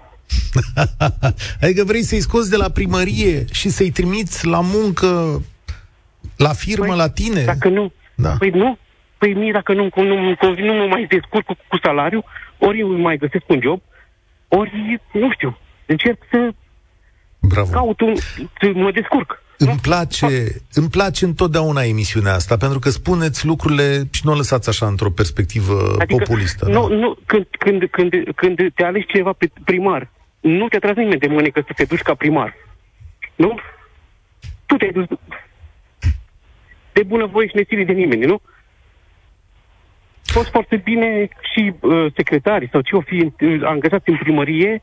adică 1.62 1.84
vrei 1.84 2.02
să-i 2.02 2.20
scoți 2.20 2.50
de 2.50 2.56
la 2.56 2.68
primărie 2.70 3.44
și 3.52 3.68
să-i 3.68 3.90
trimiți 3.90 4.46
la 4.46 4.60
muncă 4.60 5.40
la 6.36 6.52
firmă 6.52 6.86
păi, 6.86 6.96
la 6.96 7.08
tine? 7.10 7.44
Dacă 7.44 7.68
nu. 7.68 7.92
Da. 8.14 8.30
Păi 8.38 8.50
nu. 8.50 8.78
Păi 9.18 9.34
mie 9.34 9.52
dacă 9.52 9.72
nu, 9.74 9.88
nu, 9.94 10.36
nu, 10.40 10.54
nu 10.56 10.74
mă 10.74 10.86
mai 10.86 11.06
descurc 11.08 11.44
cu, 11.46 11.56
cu 11.68 11.78
salariu, 11.82 12.24
ori 12.58 12.78
eu 12.78 12.88
mai 12.88 13.16
găsesc 13.16 13.44
un 13.46 13.60
job, 13.62 13.80
ori, 14.48 15.00
nu 15.12 15.32
știu, 15.32 15.58
încerc 15.86 16.18
să 16.30 16.50
Bravo. 17.40 17.70
caut 17.70 18.00
un... 18.00 18.14
să 18.60 18.70
mă 18.74 18.90
descurc. 18.90 19.42
Îmi 19.66 19.78
place, 19.82 20.26
îmi 20.74 20.88
place 20.88 21.24
întotdeauna 21.24 21.82
emisiunea 21.82 22.34
asta, 22.34 22.56
pentru 22.56 22.78
că 22.78 22.88
spuneți 22.88 23.46
lucrurile 23.46 24.02
și 24.10 24.20
nu 24.24 24.32
o 24.32 24.36
lăsați 24.36 24.68
așa 24.68 24.86
într-o 24.86 25.10
perspectivă 25.10 25.94
adică, 25.98 26.22
populistă. 26.22 26.68
Nu, 26.68 26.88
da? 26.88 26.94
nu, 26.94 27.16
când, 27.26 27.46
când, 27.58 27.84
când, 27.90 28.12
când 28.34 28.56
te 28.74 28.84
alegi 28.84 29.06
ceva 29.06 29.32
pe 29.32 29.50
primar, 29.64 30.10
nu 30.40 30.68
te 30.68 30.76
atragi 30.76 30.98
nimeni 30.98 31.20
de 31.20 31.26
mânecă 31.26 31.62
să 31.66 31.72
te 31.76 31.84
duci 31.84 32.00
ca 32.00 32.14
primar. 32.14 32.54
Nu? 33.36 33.58
Tu 34.66 34.76
te-ai 34.76 34.92
dus 34.92 35.06
de 36.92 37.02
bunăvoie 37.02 37.46
și 37.46 37.56
neținit 37.56 37.86
de 37.86 37.92
nimeni, 37.92 38.24
nu? 38.24 38.40
Fost 40.22 40.50
foarte 40.50 40.76
bine 40.76 41.28
și 41.52 41.72
uh, 41.80 42.12
secretarii 42.16 42.68
sau 42.72 42.80
ce 42.80 42.96
o 42.96 43.00
fi 43.00 43.32
uh, 43.40 43.60
angajați 43.64 44.08
în 44.08 44.16
primărie 44.16 44.82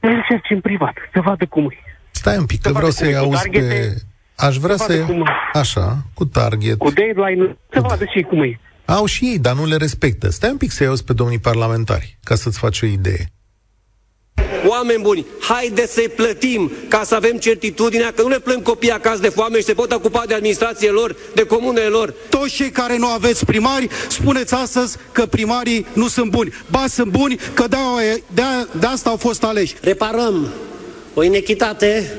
să 0.00 0.06
încerce 0.06 0.54
în 0.54 0.60
privat, 0.60 0.94
să 1.12 1.20
vadă 1.20 1.46
cum 1.46 1.64
e. 1.64 1.93
Stai 2.24 2.38
un 2.38 2.46
pic, 2.46 2.60
că 2.62 2.72
vreau 2.72 2.90
să-i 2.90 3.16
auzi 3.16 3.48
pe... 3.48 3.94
Aș 4.36 4.56
vrea 4.56 4.76
să... 4.76 4.84
să 4.88 4.98
cum... 4.98 5.28
Așa, 5.52 5.96
cu 6.14 6.24
target. 6.24 6.78
Cu 6.78 6.90
deadline, 6.90 7.56
să 7.72 7.80
cu... 7.80 7.86
vadă 7.88 8.04
și 8.14 8.22
cum 8.22 8.42
e. 8.42 8.60
Au 8.84 9.06
și 9.06 9.24
ei, 9.24 9.38
dar 9.38 9.54
nu 9.54 9.66
le 9.66 9.76
respectă. 9.76 10.30
Stai 10.30 10.50
un 10.50 10.56
pic 10.56 10.70
să-i 10.70 10.86
auzi 10.86 11.04
pe 11.04 11.12
domnii 11.12 11.38
parlamentari, 11.38 12.18
ca 12.22 12.34
să-ți 12.34 12.58
faci 12.58 12.82
o 12.82 12.86
idee. 12.86 13.32
Oameni 14.66 15.02
buni, 15.02 15.26
haideți 15.40 15.92
să-i 15.92 16.08
plătim 16.08 16.72
ca 16.88 17.02
să 17.04 17.14
avem 17.14 17.36
certitudinea 17.36 18.12
că 18.12 18.22
nu 18.22 18.28
le 18.28 18.38
plâng 18.38 18.62
copiii 18.62 18.92
acasă 18.92 19.20
de 19.20 19.28
foame 19.28 19.58
și 19.58 19.64
se 19.64 19.74
pot 19.74 19.92
ocupa 19.92 20.22
de 20.26 20.34
administrație 20.34 20.90
lor, 20.90 21.16
de 21.34 21.46
comunele 21.46 21.86
lor. 21.86 22.14
Toți 22.30 22.54
cei 22.54 22.70
care 22.70 22.96
nu 22.98 23.06
aveți 23.06 23.44
primari, 23.44 23.88
spuneți 24.08 24.54
astăzi 24.54 24.96
că 25.12 25.26
primarii 25.26 25.86
nu 25.92 26.08
sunt 26.08 26.30
buni. 26.30 26.52
Ba, 26.70 26.84
sunt 26.88 27.10
buni, 27.10 27.36
că 27.54 27.66
de, 27.68 27.76
de, 28.34 28.42
de 28.78 28.86
asta 28.86 29.10
au 29.10 29.16
fost 29.16 29.44
aleși. 29.44 29.74
Reparăm 29.80 30.52
o 31.14 31.22
inechitate 31.22 32.12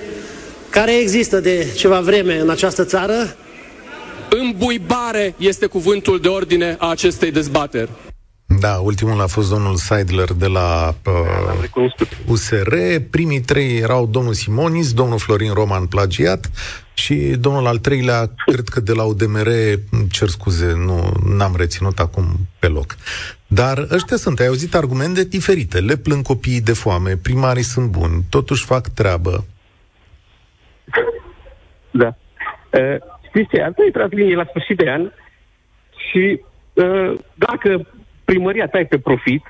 care 0.70 0.98
există 0.98 1.40
de 1.40 1.68
ceva 1.76 2.00
vreme 2.00 2.40
în 2.40 2.50
această 2.50 2.84
țară. 2.84 3.36
Îmbuibare 4.30 5.34
este 5.38 5.66
cuvântul 5.66 6.20
de 6.20 6.28
ordine 6.28 6.76
a 6.80 6.90
acestei 6.90 7.32
dezbateri. 7.32 7.90
Da, 8.60 8.80
ultimul 8.84 9.22
a 9.22 9.28
fost 9.28 9.50
domnul 9.50 9.76
Seidler 9.76 10.34
de 10.34 10.46
la 10.46 10.96
uh, 11.06 11.84
USR. 12.28 12.76
Primii 13.10 13.42
trei 13.42 13.78
erau 13.78 14.06
domnul 14.06 14.34
Simonis, 14.34 14.94
domnul 14.94 15.20
Florin 15.20 15.54
Roman 15.54 15.86
plagiat 15.86 16.50
și 16.96 17.16
domnul 17.16 17.68
al 17.68 17.78
treilea, 17.78 18.30
cred 18.46 18.68
că 18.68 18.80
de 18.80 18.94
la 18.94 19.04
UDMR, 19.04 19.48
cer 20.12 20.28
scuze, 20.28 20.74
nu 20.74 21.12
n-am 21.38 21.56
reținut 21.58 22.00
acum 22.00 22.26
pe 22.60 22.68
loc. 22.68 22.96
Dar 23.48 23.88
ăștia 23.92 24.18
sunt, 24.18 24.40
ai 24.40 24.48
auzit 24.48 24.76
argumente 24.76 25.24
diferite. 25.24 25.80
Le 25.80 25.96
plâng 25.96 26.24
copiii 26.24 26.62
de 26.62 26.74
foame, 26.74 27.18
primarii 27.18 27.64
sunt 27.64 27.90
buni, 27.90 28.24
totuși 28.30 28.66
fac 28.66 28.88
treabă. 28.88 29.46
Da. 31.92 32.16
Uh, 32.80 32.98
știți 33.28 33.50
ce? 33.54 33.62
Ar 33.62 33.72
trebui 33.72 34.18
linie 34.18 34.36
la 34.36 34.46
sfârșit 34.50 34.78
de 34.78 34.90
an 34.90 35.12
și 36.10 36.42
uh, 36.74 37.20
dacă 37.34 37.88
primăria 38.26 38.68
ta 38.68 38.80
e 38.80 38.86
pe 38.86 39.00
profit, 39.00 39.44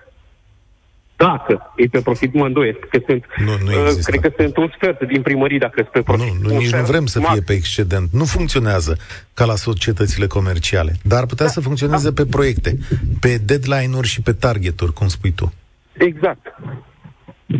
dacă 1.16 1.72
e 1.76 1.88
pe 1.88 2.02
profit, 2.02 2.34
mă 2.34 2.46
îndoiesc 2.46 2.80
că 2.80 3.00
sunt, 3.08 3.26
nu, 3.38 3.58
nu 3.64 3.86
uh, 3.86 3.98
cred 4.04 4.20
că 4.20 4.32
sunt 4.38 4.58
un 4.58 4.72
sfert 4.76 5.08
din 5.08 5.22
primării 5.22 5.60
dacă 5.60 5.74
sunt 5.76 5.88
pe 5.88 6.02
profit. 6.02 6.42
Nu, 6.42 6.50
nu 6.50 6.58
nici 6.58 6.74
nu 6.74 6.84
vrem 6.84 7.06
să 7.06 7.20
fie 7.20 7.42
pe 7.42 7.54
excedent. 7.54 8.10
Nu 8.12 8.26
funcționează 8.26 8.98
ca 9.34 9.46
la 9.46 9.56
societățile 9.56 10.28
comerciale, 10.28 10.94
dar 11.04 11.20
ar 11.20 11.26
putea 11.26 11.46
da, 11.46 11.52
să 11.52 11.62
funcționeze 11.62 12.10
da. 12.10 12.24
pe 12.24 12.30
proiecte, 12.30 12.78
pe 13.20 13.38
deadline-uri 13.38 14.08
și 14.08 14.22
pe 14.22 14.34
target-uri, 14.34 14.94
cum 14.94 15.08
spui 15.08 15.32
tu. 15.32 15.54
Exact. 15.94 16.56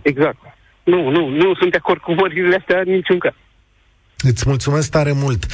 Exact. 0.02 0.38
Nu, 0.84 1.10
nu, 1.10 1.30
nu 1.30 1.56
sunt 1.56 1.72
de 1.72 1.78
acord 1.78 2.02
cu 2.02 2.14
mările 2.14 2.56
astea 2.56 2.82
niciun 2.86 3.20
caz. 3.20 3.34
Îți 4.18 4.44
mulțumesc 4.48 4.92
tare 4.92 5.12
mult. 5.12 5.46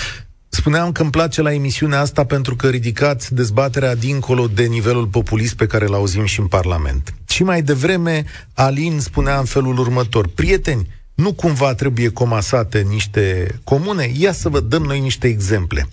Spuneam 0.61 0.91
că 0.91 1.01
îmi 1.01 1.11
place 1.11 1.41
la 1.41 1.53
emisiunea 1.53 1.99
asta 1.99 2.25
pentru 2.25 2.55
că 2.55 2.69
ridicați 2.69 3.33
dezbaterea 3.33 3.95
dincolo 3.95 4.47
de 4.47 4.63
nivelul 4.63 5.07
populist 5.07 5.55
pe 5.55 5.65
care 5.65 5.85
îl 5.85 5.93
auzim 5.93 6.25
și 6.25 6.39
în 6.39 6.47
Parlament. 6.47 7.13
Și 7.27 7.43
mai 7.43 7.61
devreme, 7.61 8.25
Alin 8.53 8.99
spunea 8.99 9.37
în 9.37 9.45
felul 9.45 9.77
următor, 9.77 10.27
prieteni, 10.27 10.87
nu 11.13 11.33
cumva 11.33 11.73
trebuie 11.73 12.09
comasate 12.09 12.81
niște 12.89 13.55
comune? 13.63 14.11
Ia 14.17 14.31
să 14.31 14.49
vă 14.49 14.59
dăm 14.59 14.83
noi 14.83 14.99
niște 14.99 15.27
exemple. 15.27 15.87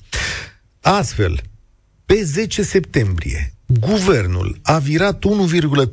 Astfel, 0.80 1.40
pe 2.06 2.22
10 2.24 2.62
septembrie, 2.62 3.52
Guvernul 3.66 4.58
a 4.62 4.78
virat 4.78 5.24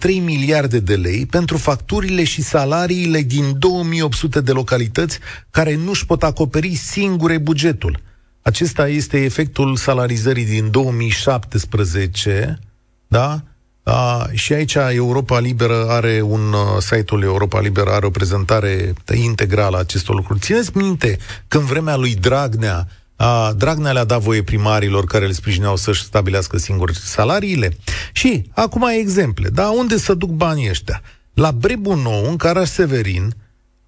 1,3 0.05 0.07
miliarde 0.23 0.79
de 0.79 0.95
lei 0.95 1.25
pentru 1.25 1.57
facturile 1.57 2.23
și 2.23 2.41
salariile 2.41 3.21
din 3.21 3.59
2800 3.59 4.41
de 4.41 4.51
localități 4.51 5.19
care 5.49 5.75
nu-și 5.75 6.05
pot 6.05 6.23
acoperi 6.23 6.75
singure 6.75 7.37
bugetul. 7.37 8.03
Acesta 8.47 8.87
este 8.87 9.23
efectul 9.23 9.75
salarizării 9.75 10.45
din 10.45 10.71
2017, 10.71 12.59
da? 13.07 13.41
A, 13.83 14.29
și 14.33 14.53
aici 14.53 14.75
Europa 14.89 15.39
Liberă 15.39 15.85
are 15.89 16.21
un, 16.21 16.53
uh, 16.53 16.81
site-ul 16.81 17.23
Europa 17.23 17.59
Liberă 17.59 17.89
are 17.89 18.05
o 18.05 18.09
prezentare 18.09 18.93
integrală 19.13 19.75
a 19.75 19.79
acestor 19.79 20.15
lucruri. 20.15 20.39
Țineți 20.39 20.77
minte 20.77 21.17
că 21.47 21.57
în 21.57 21.65
vremea 21.65 21.95
lui 21.95 22.15
Dragnea, 22.15 22.87
a, 23.15 23.53
Dragnea 23.53 23.91
le-a 23.91 24.03
dat 24.03 24.21
voie 24.21 24.43
primarilor 24.43 25.05
care 25.05 25.25
le 25.25 25.33
sprijineau 25.33 25.75
să-și 25.75 26.03
stabilească 26.03 26.57
singuri 26.57 26.95
salariile. 26.95 27.77
Și, 28.11 28.49
acum 28.53 28.83
ai 28.83 28.99
exemple, 28.99 29.49
da? 29.49 29.69
Unde 29.69 29.97
să 29.97 30.13
duc 30.13 30.29
banii 30.29 30.69
ăștia? 30.69 31.01
La 31.33 31.51
Brebu 31.51 31.93
Nou, 31.93 32.29
în 32.29 32.35
Caraș 32.35 32.69
Severin, 32.69 33.35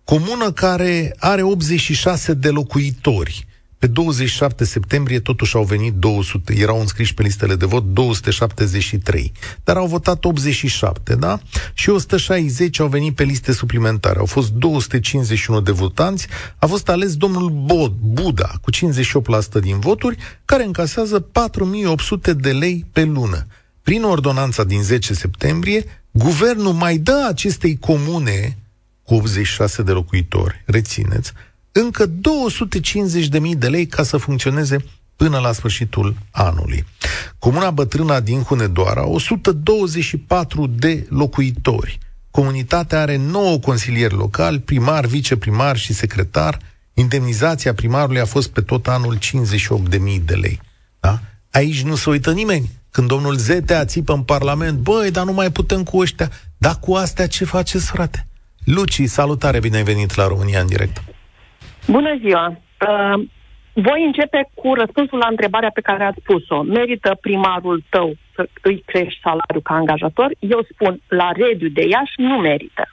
comună 0.04 0.52
care 0.52 1.16
are 1.20 1.42
86 1.42 2.34
de 2.34 2.50
locuitori, 2.50 3.48
Pe 3.80 3.88
27 3.88 4.66
septembrie 4.66 5.20
totuși 5.20 5.56
au 5.56 5.64
venit 5.64 5.94
200, 5.94 6.54
erau 6.58 6.80
înscriși 6.80 7.14
pe 7.14 7.24
listele 7.24 7.56
de 7.56 7.66
vot 7.66 7.84
273, 7.84 9.32
dar 9.64 9.78
au 9.78 9.88
votat 9.88 10.26
87, 10.26 11.16
da? 11.16 11.40
Și 11.74 11.90
160 11.90 12.80
au 12.80 12.88
venit 12.88 13.16
pe 13.16 13.24
liste 13.24 13.52
suplimentare. 13.52 14.20
Au 14.20 14.26
fost 14.26 14.52
251 14.52 15.62
de 15.62 15.72
votanți, 15.72 16.28
a 16.58 16.66
fost 16.66 16.90
ales 16.90 17.16
domnul 17.16 17.50
Bod, 17.50 17.92
Buda 17.92 18.52
cu 18.62 18.72
58% 18.72 19.62
din 19.62 19.80
voturi, 19.80 20.18
care 20.46 20.64
încasează 20.64 21.20
4800 21.20 22.34
de 22.34 22.52
lei 22.52 22.86
pe 22.92 23.04
lună. 23.04 23.48
Prin 23.82 24.04
ordonanța 24.04 24.64
din 24.64 24.84
10 24.84 25.14
septembrie, 25.14 25.86
guvernul 26.12 26.74
mai 26.74 26.98
dă 26.98 27.26
acestei 27.30 27.78
comune 27.78 28.58
cu 29.04 29.14
86 29.14 29.82
de 29.82 29.92
locuitori, 29.92 30.64
rețineți, 30.66 31.34
încă 31.80 32.08
250.000 32.08 33.58
de 33.58 33.68
lei 33.68 33.86
ca 33.86 34.04
să 34.04 34.18
funcționeze 34.18 34.78
până 35.16 35.38
la 35.38 35.52
sfârșitul 35.52 36.16
anului. 36.32 36.86
Comuna 37.40 37.72
Bătrâna 37.72 38.20
din 38.20 38.42
Hunedoara, 38.42 39.06
124 39.06 40.68
de 40.68 41.06
locuitori. 41.10 41.98
Comunitatea 42.32 43.02
are 43.02 43.16
9 43.16 43.60
consilieri 43.60 44.14
locali, 44.14 44.60
primar, 44.60 45.06
viceprimar 45.06 45.78
și 45.78 45.94
secretar. 45.94 46.60
Indemnizația 46.94 47.74
primarului 47.74 48.20
a 48.20 48.26
fost 48.26 48.50
pe 48.50 48.62
tot 48.62 48.88
anul 48.88 49.18
58.000 49.18 50.22
de 50.26 50.34
lei. 50.34 50.60
Da? 51.00 51.20
Aici 51.52 51.82
nu 51.82 51.96
se 51.96 52.10
uită 52.10 52.32
nimeni. 52.32 52.70
Când 52.92 53.08
domnul 53.08 53.36
Zetea 53.36 53.86
țipă 53.86 54.14
în 54.14 54.24
Parlament, 54.24 54.78
băi, 54.80 55.12
dar 55.12 55.26
nu 55.26 55.34
mai 55.34 55.52
putem 55.52 55.84
cu 55.84 55.98
ăștia. 55.98 56.32
Dar 56.58 56.80
cu 56.80 56.94
astea 56.94 57.28
ce 57.28 57.46
faceți, 57.46 57.86
frate? 57.86 58.28
Luci, 58.64 59.02
salutare, 59.06 59.60
bine 59.60 59.78
ai 59.78 59.84
venit 59.84 60.16
la 60.16 60.28
România 60.28 60.60
în 60.60 60.68
direct. 60.68 61.04
Bună 61.88 62.17
ziua! 62.17 62.48
Uh, 62.48 63.24
voi 63.74 64.03
începe 64.06 64.50
cu 64.53 64.74
răspunsul 64.74 65.17
la 65.17 65.27
întrebarea 65.27 65.70
pe 65.74 65.82
care 65.82 66.03
ați 66.03 66.22
pus-o. 66.22 66.62
Merită 66.62 67.17
primarul 67.22 67.84
tău 67.89 68.13
să 68.36 68.50
îi 68.62 68.84
crești 68.86 69.20
salariul 69.22 69.62
ca 69.63 69.74
angajator? 69.74 70.32
Eu 70.39 70.67
spun, 70.72 71.01
la 71.08 71.32
rediu 71.32 71.67
de 71.67 71.88
Iași 71.88 72.13
nu 72.17 72.38
merită. 72.38 72.84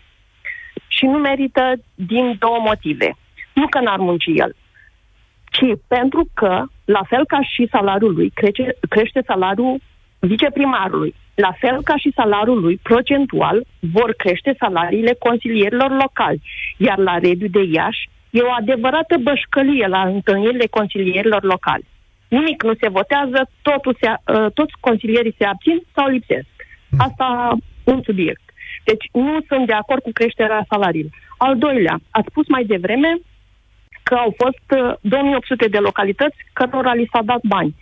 Și 0.87 1.05
nu 1.05 1.19
merită 1.19 1.73
din 1.95 2.37
două 2.39 2.59
motive. 2.65 3.17
Nu 3.53 3.67
că 3.67 3.81
n-ar 3.81 3.99
munci 3.99 4.25
el, 4.27 4.55
ci 5.51 5.81
pentru 5.89 6.29
că, 6.35 6.63
la 6.85 7.03
fel 7.09 7.27
ca 7.27 7.39
și 7.43 7.69
salariul 7.71 8.15
lui, 8.15 8.31
crește, 8.31 8.77
crește 8.89 9.23
salariul 9.27 9.81
viceprimarului. 10.19 11.15
La 11.35 11.53
fel 11.59 11.83
ca 11.83 11.97
și 11.97 12.13
salariul 12.15 12.61
lui, 12.61 12.81
procentual, 12.83 13.67
vor 13.81 14.15
crește 14.17 14.55
salariile 14.59 15.15
consilierilor 15.19 15.91
locali. 15.91 16.43
Iar 16.77 16.99
la 16.99 17.19
rediu 17.19 17.49
de 17.49 17.63
Iași 17.63 18.09
E 18.39 18.41
o 18.41 18.53
adevărată 18.61 19.17
bășcălie 19.23 19.87
la 19.87 20.03
întâlnirile 20.03 20.67
consilierilor 20.67 21.43
locali. 21.43 21.85
Nimic 22.29 22.63
nu 22.63 22.75
se 22.81 22.89
votează, 22.89 23.39
totul 23.63 23.97
se, 24.01 24.09
uh, 24.09 24.47
toți 24.55 24.73
consilierii 24.81 25.35
se 25.39 25.45
abțin 25.45 25.79
sau 25.95 26.09
lipsesc. 26.09 26.47
Asta 26.99 27.57
un 27.85 28.01
subiect. 28.03 28.47
Deci 28.85 29.05
nu 29.13 29.39
sunt 29.49 29.67
de 29.67 29.73
acord 29.73 30.03
cu 30.03 30.11
creșterea 30.13 30.67
salariilor. 30.69 31.13
Al 31.37 31.59
doilea, 31.59 31.97
ați 32.11 32.29
spus 32.31 32.47
mai 32.49 32.65
devreme 32.65 33.19
că 34.03 34.15
au 34.15 34.35
fost 34.43 34.67
2800 35.01 35.65
uh, 35.65 35.71
de 35.71 35.79
localități 35.79 36.37
cărora 36.53 36.95
li 36.95 37.09
s-a 37.13 37.23
dat 37.23 37.41
bani. 37.43 37.75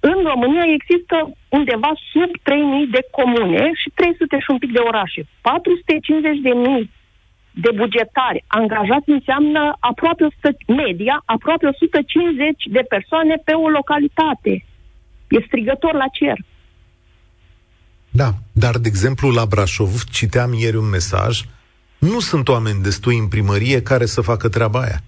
În 0.00 0.18
România 0.32 0.64
există 0.78 1.16
undeva 1.48 1.92
sub 2.12 2.30
3000 2.42 2.86
de 2.86 3.02
comune 3.10 3.70
și 3.74 3.90
300 3.94 4.38
și 4.38 4.50
un 4.50 4.58
pic 4.58 4.72
de 4.72 4.78
orașe. 4.78 5.22
450 5.40 6.38
de 6.38 6.52
mii 6.66 6.90
de 7.64 7.70
bugetari 7.80 8.44
angajați 8.46 9.10
înseamnă 9.18 9.76
aproape 9.80 10.24
100, 10.24 10.56
media, 10.82 11.22
aproape 11.24 11.66
150 11.66 12.64
de 12.76 12.82
persoane 12.88 13.34
pe 13.44 13.52
o 13.52 13.68
localitate. 13.68 14.52
E 15.28 15.38
strigător 15.46 15.94
la 15.94 16.08
cer. 16.18 16.38
Da, 18.10 18.30
dar, 18.52 18.74
de 18.78 18.88
exemplu, 18.88 19.30
la 19.30 19.44
Brașov, 19.46 20.04
citeam 20.18 20.52
ieri 20.52 20.76
un 20.76 20.88
mesaj, 20.88 21.44
nu 21.98 22.20
sunt 22.20 22.48
oameni 22.48 22.82
destui 22.82 23.18
în 23.18 23.28
primărie 23.28 23.82
care 23.82 24.06
să 24.06 24.20
facă 24.20 24.48
treaba 24.48 24.80
aia. 24.80 25.00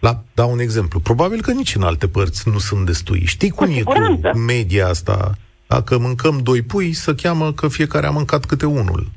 La, 0.00 0.22
dau 0.34 0.52
un 0.52 0.58
exemplu. 0.58 1.00
Probabil 1.00 1.42
că 1.42 1.52
nici 1.52 1.74
în 1.74 1.82
alte 1.82 2.08
părți 2.08 2.48
nu 2.48 2.58
sunt 2.58 2.86
destui. 2.86 3.22
Știi 3.24 3.50
cum 3.50 3.66
cu 3.66 3.72
e 3.72 3.82
cu 3.82 4.38
media 4.38 4.86
asta? 4.88 5.34
Dacă 5.66 5.98
mâncăm 5.98 6.38
doi 6.38 6.62
pui, 6.62 6.92
să 6.92 7.14
cheamă 7.14 7.52
că 7.52 7.68
fiecare 7.68 8.06
a 8.06 8.10
mâncat 8.10 8.44
câte 8.44 8.66
unul. 8.66 9.10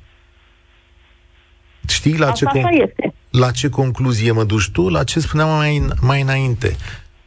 Știi 1.87 2.17
la 2.17 2.31
ce, 2.31 2.45
con- 2.45 2.81
este. 2.83 3.13
la 3.29 3.51
ce 3.51 3.69
concluzie 3.69 4.31
mă 4.31 4.43
duci 4.43 4.69
tu? 4.69 4.89
La 4.89 5.03
ce 5.03 5.19
spuneam 5.19 5.49
mai, 5.49 5.87
mai 6.01 6.21
înainte. 6.21 6.77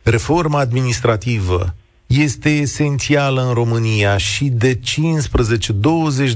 Reforma 0.02 0.58
administrativă 0.58 1.74
este 2.06 2.50
esențială 2.50 3.46
în 3.46 3.52
România 3.52 4.16
și 4.16 4.44
de 4.44 4.74
15-20 4.74 4.80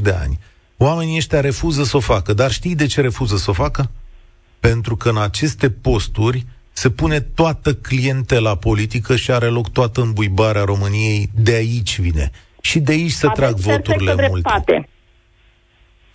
de 0.02 0.10
ani. 0.10 0.38
Oamenii 0.76 1.16
ăștia 1.16 1.40
refuză 1.40 1.84
să 1.84 1.96
o 1.96 2.00
facă. 2.00 2.32
Dar 2.32 2.50
știi 2.50 2.74
de 2.74 2.86
ce 2.86 3.00
refuză 3.00 3.36
să 3.36 3.50
o 3.50 3.52
facă? 3.52 3.90
Pentru 4.60 4.96
că 4.96 5.08
în 5.08 5.18
aceste 5.18 5.70
posturi 5.70 6.46
se 6.72 6.90
pune 6.90 7.20
toată 7.20 7.74
clientela 7.74 8.56
politică 8.56 9.16
și 9.16 9.30
are 9.30 9.46
loc 9.46 9.68
toată 9.70 10.00
îmbuibarea 10.00 10.64
României. 10.64 11.30
De 11.34 11.52
aici 11.52 12.00
vine. 12.00 12.30
Și 12.60 12.78
de 12.78 12.92
aici 12.92 13.10
se 13.10 13.26
Aveți 13.26 13.40
trag 13.40 13.56
voturile 13.56 14.28
multe 14.28 14.88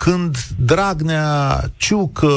când 0.03 0.35
Dragnea, 0.69 1.29
Ciucă, 1.77 2.33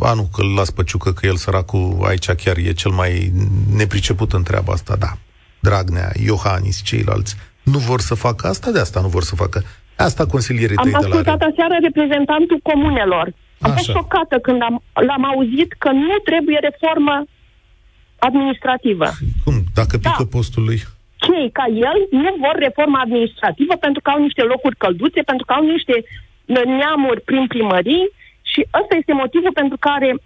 a 0.00 0.12
nu, 0.18 0.24
că 0.34 0.40
îl 0.42 0.54
las 0.58 0.70
pe 0.70 0.82
Ciucă, 0.82 1.10
că 1.12 1.26
el 1.26 1.36
săracul 1.36 2.04
aici 2.10 2.28
chiar 2.42 2.56
e 2.56 2.72
cel 2.82 2.90
mai 2.90 3.32
nepriceput 3.80 4.32
în 4.32 4.42
treaba 4.42 4.72
asta, 4.72 4.94
da. 5.04 5.12
Dragnea, 5.60 6.08
Iohannis, 6.28 6.82
ceilalți, 6.82 7.36
nu 7.72 7.78
vor 7.78 8.00
să 8.00 8.14
facă 8.14 8.46
asta, 8.46 8.70
de 8.70 8.80
asta 8.80 9.00
nu 9.00 9.08
vor 9.08 9.22
să 9.22 9.34
facă. 9.34 9.58
Asta 9.96 10.26
consilierii 10.26 10.76
tăi 10.76 10.84
de 10.84 10.90
la... 10.90 10.96
Am 10.96 11.04
ascultat 11.04 11.40
aseară 11.50 11.76
reprezentantul 11.82 12.60
comunelor. 12.70 13.26
Am 13.60 13.70
Așa. 13.70 13.74
fost 13.74 13.88
șocată 13.96 14.36
când 14.46 14.62
am, 14.62 14.82
l-am 15.08 15.24
auzit 15.32 15.70
că 15.82 15.90
nu 15.90 16.16
trebuie 16.28 16.58
reformă 16.68 17.16
administrativă. 18.18 19.08
Cum? 19.44 19.56
Dacă 19.74 19.94
pică 19.96 20.24
da. 20.26 20.34
postul 20.36 20.62
lui? 20.68 20.80
Cei 21.24 21.46
ca 21.58 21.66
el 21.88 21.98
nu 22.22 22.30
vor 22.44 22.56
reformă 22.66 22.98
administrativă 23.06 23.74
pentru 23.86 24.00
că 24.02 24.08
au 24.10 24.20
niște 24.26 24.42
locuri 24.52 24.76
călduțe, 24.76 25.20
pentru 25.30 25.44
că 25.46 25.52
au 25.52 25.64
niște 25.76 25.96
neamuri 26.46 27.20
prin 27.20 27.46
primării 27.46 28.04
și 28.42 28.60
ăsta 28.80 28.94
este 28.98 29.12
motivul 29.12 29.52
pentru 29.52 29.76
care 29.80 30.16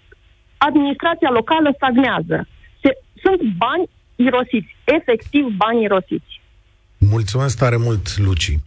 administrația 0.57 1.31
locală 1.31 1.73
stagnează. 1.75 2.49
Se, 2.83 2.91
sunt 3.23 3.41
bani 3.57 3.89
irosiți, 4.17 4.77
efectiv 4.85 5.45
bani 5.57 5.83
irosiți. 5.83 6.41
Mulțumesc 6.99 7.59
tare 7.59 7.77
mult, 7.77 8.17
Luci. 8.17 8.59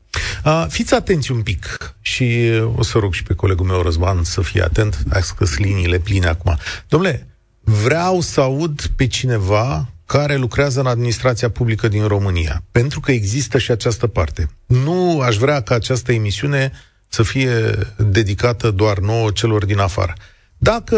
Uh, 0.46 0.66
fiți 0.68 0.94
atenți 0.94 1.32
un 1.32 1.42
pic 1.42 1.96
și 2.02 2.50
o 2.76 2.84
să 2.84 2.98
rog 2.98 3.14
și 3.14 3.24
pe 3.24 3.34
colegul 3.34 3.66
meu 3.66 3.82
Răzvan 3.82 4.24
să 4.24 4.42
fie 4.42 4.62
atent, 4.62 4.98
ai 5.14 5.22
scăs 5.22 5.58
liniile 5.58 6.00
pline 6.00 6.28
acum. 6.28 6.56
Domnule, 6.88 7.28
vreau 7.62 8.20
să 8.20 8.42
aud 8.42 8.82
pe 8.96 9.08
cineva 9.08 9.86
care 10.06 10.36
lucrează 10.36 10.80
în 10.80 10.86
administrația 10.86 11.50
publică 11.50 11.88
din 11.88 12.08
România, 12.08 12.64
pentru 12.72 13.00
că 13.00 13.12
există 13.12 13.58
și 13.58 13.72
această 13.72 14.08
parte. 14.08 14.48
Nu 14.66 15.20
aș 15.20 15.36
vrea 15.36 15.62
ca 15.62 15.76
această 15.76 16.12
emisiune 16.12 16.72
să 17.14 17.24
fie 17.24 17.78
dedicată 17.98 18.72
doar 18.72 19.00
nouă 19.00 19.32
celor 19.32 19.66
din 19.66 19.80
afară. 19.80 20.14
Dacă 20.58 20.98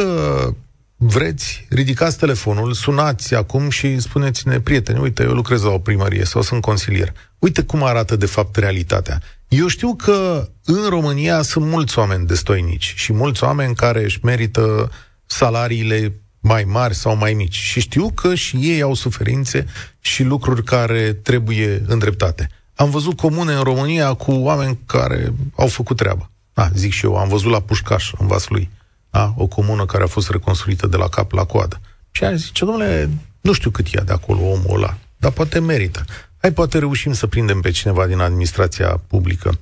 vreți, 0.97 1.65
ridicați 1.69 2.17
telefonul, 2.17 2.73
sunați 2.73 3.35
acum 3.35 3.69
și 3.69 3.99
spuneți-ne, 3.99 4.59
prieteni, 4.59 4.99
uite, 4.99 5.23
eu 5.23 5.31
lucrez 5.31 5.61
la 5.61 5.69
o 5.69 5.79
primărie 5.79 6.23
sau 6.23 6.41
sunt 6.41 6.61
consilier. 6.61 7.13
Uite 7.39 7.63
cum 7.63 7.83
arată 7.83 8.15
de 8.15 8.25
fapt 8.25 8.55
realitatea. 8.55 9.21
Eu 9.47 9.67
știu 9.67 9.95
că 9.95 10.49
în 10.65 10.89
România 10.89 11.41
sunt 11.41 11.65
mulți 11.65 11.99
oameni 11.99 12.27
destoinici 12.27 12.93
și 12.95 13.13
mulți 13.13 13.43
oameni 13.43 13.75
care 13.75 14.03
își 14.03 14.19
merită 14.21 14.91
salariile 15.25 16.13
mai 16.39 16.63
mari 16.63 16.95
sau 16.95 17.15
mai 17.15 17.33
mici. 17.33 17.55
Și 17.55 17.79
știu 17.79 18.09
că 18.09 18.35
și 18.35 18.55
ei 18.55 18.81
au 18.81 18.93
suferințe 18.93 19.65
și 19.99 20.23
lucruri 20.23 20.63
care 20.63 21.13
trebuie 21.13 21.83
îndreptate. 21.87 22.49
Am 22.83 22.89
văzut 22.89 23.17
comune 23.17 23.53
în 23.53 23.63
România 23.63 24.13
cu 24.13 24.31
oameni 24.31 24.79
care 24.85 25.33
au 25.55 25.67
făcut 25.67 25.97
treaba. 25.97 26.29
Da, 26.53 26.69
zic 26.73 26.91
și 26.91 27.05
eu, 27.05 27.17
am 27.17 27.27
văzut 27.27 27.51
la 27.51 27.59
Pușcaș, 27.59 28.11
în 28.17 28.27
Vaslui, 28.27 28.69
da, 29.09 29.33
o 29.37 29.45
comună 29.47 29.85
care 29.85 30.03
a 30.03 30.07
fost 30.07 30.29
reconstruită 30.29 30.87
de 30.87 30.97
la 30.97 31.07
cap 31.07 31.31
la 31.31 31.45
coadă. 31.45 31.81
Și 32.11 32.23
a 32.23 32.35
zice, 32.35 32.65
domnule, 32.65 33.09
nu 33.41 33.51
știu 33.51 33.69
cât 33.69 33.87
ia 33.87 34.01
de 34.01 34.11
acolo 34.11 34.39
omul 34.39 34.75
ăla, 34.75 34.97
dar 35.17 35.31
poate 35.31 35.59
merită. 35.59 36.05
Hai, 36.37 36.51
poate 36.51 36.79
reușim 36.79 37.13
să 37.13 37.27
prindem 37.27 37.61
pe 37.61 37.71
cineva 37.71 38.07
din 38.07 38.19
administrația 38.19 39.01
publică. 39.07 39.59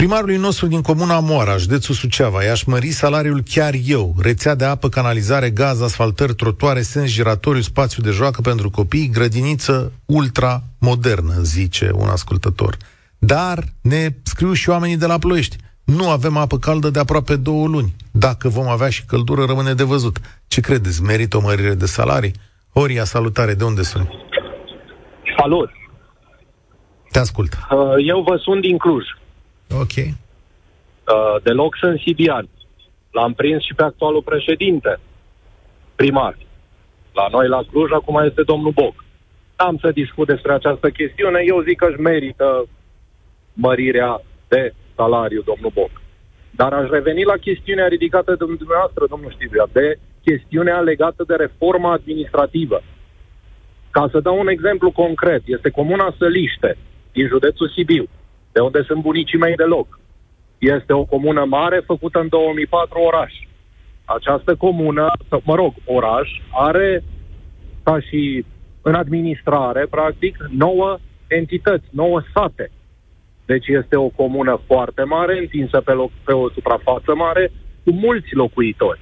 Primarului 0.00 0.36
nostru 0.36 0.66
din 0.66 0.82
Comuna 0.82 1.18
Moara, 1.18 1.56
județul 1.56 1.94
Suceava, 1.94 2.42
i-aș 2.42 2.62
mări 2.62 2.86
salariul 2.86 3.42
chiar 3.54 3.74
eu. 3.86 4.14
Rețea 4.22 4.54
de 4.54 4.64
apă, 4.64 4.88
canalizare, 4.88 5.50
gaz, 5.50 5.80
asfaltări, 5.82 6.34
trotuare, 6.34 6.80
sens 6.80 7.10
giratoriu, 7.12 7.60
spațiu 7.60 8.02
de 8.02 8.10
joacă 8.10 8.40
pentru 8.40 8.70
copii, 8.70 9.10
grădiniță 9.12 9.92
ultra 10.06 10.60
modernă, 10.78 11.32
zice 11.42 11.90
un 11.94 12.08
ascultător. 12.08 12.76
Dar 13.18 13.58
ne 13.82 14.08
scriu 14.22 14.52
și 14.52 14.68
oamenii 14.68 14.96
de 14.96 15.06
la 15.06 15.18
Ploiești. 15.18 15.56
Nu 15.84 16.10
avem 16.10 16.36
apă 16.36 16.58
caldă 16.58 16.90
de 16.90 16.98
aproape 16.98 17.36
două 17.36 17.66
luni. 17.66 17.94
Dacă 18.10 18.48
vom 18.48 18.68
avea 18.68 18.88
și 18.88 19.04
căldură, 19.04 19.44
rămâne 19.44 19.74
de 19.74 19.84
văzut. 19.84 20.16
Ce 20.48 20.60
credeți? 20.60 21.02
Merită 21.02 21.36
o 21.36 21.40
mărire 21.40 21.74
de 21.74 21.86
salarii? 21.86 22.32
Horia, 22.74 23.04
salutare, 23.04 23.54
de 23.54 23.64
unde 23.64 23.82
sunt? 23.82 24.08
Salut! 25.38 25.70
Te 27.10 27.18
ascult. 27.18 27.52
Uh, 27.52 27.78
eu 28.06 28.24
vă 28.28 28.36
sunt 28.36 28.60
din 28.60 28.78
Cluj. 28.78 29.04
Ok. 29.70 29.96
Uh, 29.96 31.42
deloc 31.42 31.76
sunt 31.76 32.00
sibian. 32.00 32.48
L-am 33.10 33.32
prins 33.32 33.64
și 33.64 33.74
pe 33.74 33.82
actualul 33.82 34.22
președinte, 34.22 35.00
primar. 35.94 36.36
La 37.12 37.26
noi, 37.30 37.48
la 37.48 37.62
Cluj, 37.70 37.90
acum 37.92 38.22
este 38.24 38.42
domnul 38.42 38.72
Boc. 38.72 39.04
Am 39.56 39.78
să 39.80 39.90
discut 39.90 40.26
despre 40.26 40.52
această 40.52 40.90
chestiune. 40.90 41.42
Eu 41.46 41.62
zic 41.62 41.76
că 41.78 41.86
își 41.90 42.00
merită 42.00 42.66
mărirea 43.52 44.22
de 44.48 44.74
salariu, 44.96 45.42
domnul 45.42 45.70
Boc. 45.74 45.90
Dar 46.50 46.72
aș 46.72 46.88
reveni 46.88 47.24
la 47.24 47.36
chestiunea 47.36 47.86
ridicată 47.86 48.30
de 48.30 48.44
dumneavoastră, 48.44 49.06
domnul 49.08 49.30
Știbia, 49.30 49.68
de 49.72 49.98
chestiunea 50.24 50.80
legată 50.80 51.24
de 51.26 51.34
reforma 51.34 51.92
administrativă. 51.92 52.82
Ca 53.90 54.08
să 54.10 54.20
dau 54.20 54.38
un 54.38 54.48
exemplu 54.48 54.90
concret, 54.90 55.42
este 55.44 55.70
comuna 55.70 56.14
Săliște, 56.18 56.76
din 57.12 57.26
județul 57.26 57.68
Sibiu, 57.68 58.08
de 58.52 58.60
unde 58.60 58.82
sunt 58.82 59.02
bunicii 59.02 59.38
mei 59.38 59.54
de 59.54 59.62
loc. 59.64 59.98
Este 60.58 60.92
o 60.92 61.04
comună 61.04 61.44
mare 61.44 61.82
făcută 61.86 62.18
în 62.18 62.28
2004 62.28 63.00
oraș. 63.00 63.32
Această 64.04 64.54
comună, 64.54 65.06
mă 65.42 65.54
rog, 65.54 65.74
oraș, 65.84 66.28
are 66.52 67.02
ca 67.82 68.00
și 68.00 68.44
în 68.82 68.94
administrare, 68.94 69.86
practic, 69.90 70.36
nouă 70.50 70.98
entități, 71.26 71.84
nouă 71.90 72.22
sate. 72.34 72.70
Deci 73.46 73.66
este 73.66 73.96
o 73.96 74.08
comună 74.08 74.60
foarte 74.66 75.02
mare, 75.02 75.38
întinsă 75.38 75.80
pe, 75.80 75.92
loc, 75.92 76.10
pe 76.24 76.32
o 76.32 76.50
suprafață 76.50 77.14
mare, 77.14 77.52
cu 77.84 77.90
mulți 77.90 78.34
locuitori. 78.34 79.00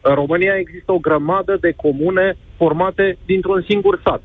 În 0.00 0.14
România 0.14 0.56
există 0.56 0.92
o 0.92 0.98
grămadă 0.98 1.56
de 1.60 1.72
comune 1.72 2.36
formate 2.56 3.18
dintr-un 3.24 3.64
singur 3.68 4.00
sat, 4.04 4.22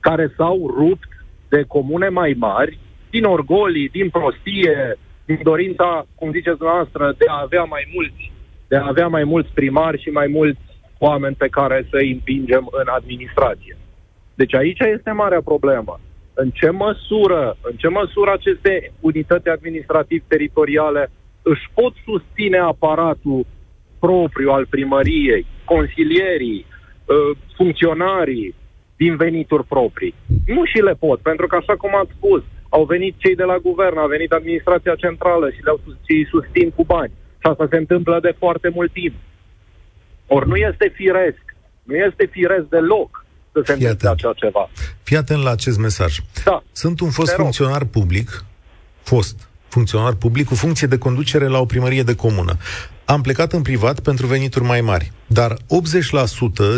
care 0.00 0.32
s-au 0.36 0.74
rupt 0.78 1.08
de 1.48 1.62
comune 1.62 2.08
mai 2.08 2.34
mari, 2.38 2.78
din 3.16 3.24
orgolii, 3.24 3.88
din 3.88 4.08
prostie, 4.10 4.98
din 5.24 5.40
dorința, 5.42 6.06
cum 6.14 6.30
ziceți 6.30 6.58
dumneavoastră, 6.58 7.14
de 7.18 7.24
a 7.28 7.40
avea 7.42 7.64
mai 7.74 7.84
mulți, 7.94 8.32
de 8.68 8.76
a 8.76 8.86
avea 8.86 9.08
mai 9.08 9.24
mulți 9.24 9.50
primari 9.54 10.02
și 10.02 10.10
mai 10.20 10.26
mulți 10.26 10.60
oameni 10.98 11.34
pe 11.34 11.48
care 11.48 11.86
să 11.90 11.96
îi 11.96 12.12
împingem 12.12 12.64
în 12.70 12.88
administrație. 12.98 13.76
Deci 14.34 14.54
aici 14.54 14.82
este 14.96 15.10
marea 15.10 15.40
problemă. 15.50 16.00
În 16.34 16.50
ce 16.50 16.70
măsură, 16.70 17.56
în 17.60 17.76
ce 17.76 17.88
măsură 17.88 18.30
aceste 18.32 18.92
unități 19.00 19.48
administrativ-teritoriale 19.48 21.10
își 21.42 21.66
pot 21.74 21.92
susține 22.04 22.58
aparatul 22.58 23.46
propriu 23.98 24.50
al 24.50 24.66
primăriei, 24.66 25.46
consilierii, 25.64 26.66
uh, 26.68 27.38
funcționarii 27.56 28.54
din 28.96 29.16
venituri 29.16 29.64
proprii. 29.64 30.14
Nu 30.46 30.64
și 30.64 30.78
le 30.88 30.94
pot, 31.04 31.18
pentru 31.20 31.46
că, 31.46 31.56
așa 31.56 31.76
cum 31.76 31.90
ați 31.94 32.16
spus, 32.16 32.42
au 32.68 32.84
venit 32.84 33.14
cei 33.18 33.34
de 33.34 33.42
la 33.42 33.58
guvern, 33.58 33.98
a 33.98 34.06
venit 34.06 34.32
administrația 34.32 34.94
centrală 34.94 35.50
și 35.50 35.64
le-au 35.64 35.80
îi 36.08 36.26
susțin 36.30 36.70
cu 36.70 36.84
bani. 36.84 37.12
Și 37.40 37.46
asta 37.50 37.66
se 37.70 37.76
întâmplă 37.76 38.18
de 38.22 38.34
foarte 38.38 38.68
mult 38.68 38.92
timp. 38.92 39.14
Ori 40.26 40.48
nu 40.48 40.56
este 40.56 40.92
firesc, 40.94 41.44
nu 41.82 41.94
este 41.94 42.28
firesc 42.30 42.64
deloc 42.64 43.24
să 43.52 43.62
se 43.64 43.72
întâmple 43.72 44.08
așa 44.08 44.32
ceva. 44.36 44.70
Fii 45.02 45.16
atent 45.16 45.42
la 45.42 45.50
acest 45.50 45.78
mesaj. 45.78 46.18
Da. 46.44 46.62
Sunt 46.72 47.00
un 47.00 47.10
fost 47.10 47.34
funcționar 47.34 47.84
public, 47.84 48.44
fost 49.02 49.48
funcționar 49.68 50.14
public 50.14 50.46
cu 50.46 50.54
funcție 50.54 50.86
de 50.86 50.98
conducere 50.98 51.46
la 51.46 51.58
o 51.58 51.64
primărie 51.64 52.02
de 52.02 52.14
comună. 52.14 52.56
Am 53.04 53.20
plecat 53.20 53.52
în 53.52 53.62
privat 53.62 54.00
pentru 54.00 54.26
venituri 54.26 54.64
mai 54.64 54.80
mari, 54.80 55.12
dar 55.26 55.54
80% 55.54 55.56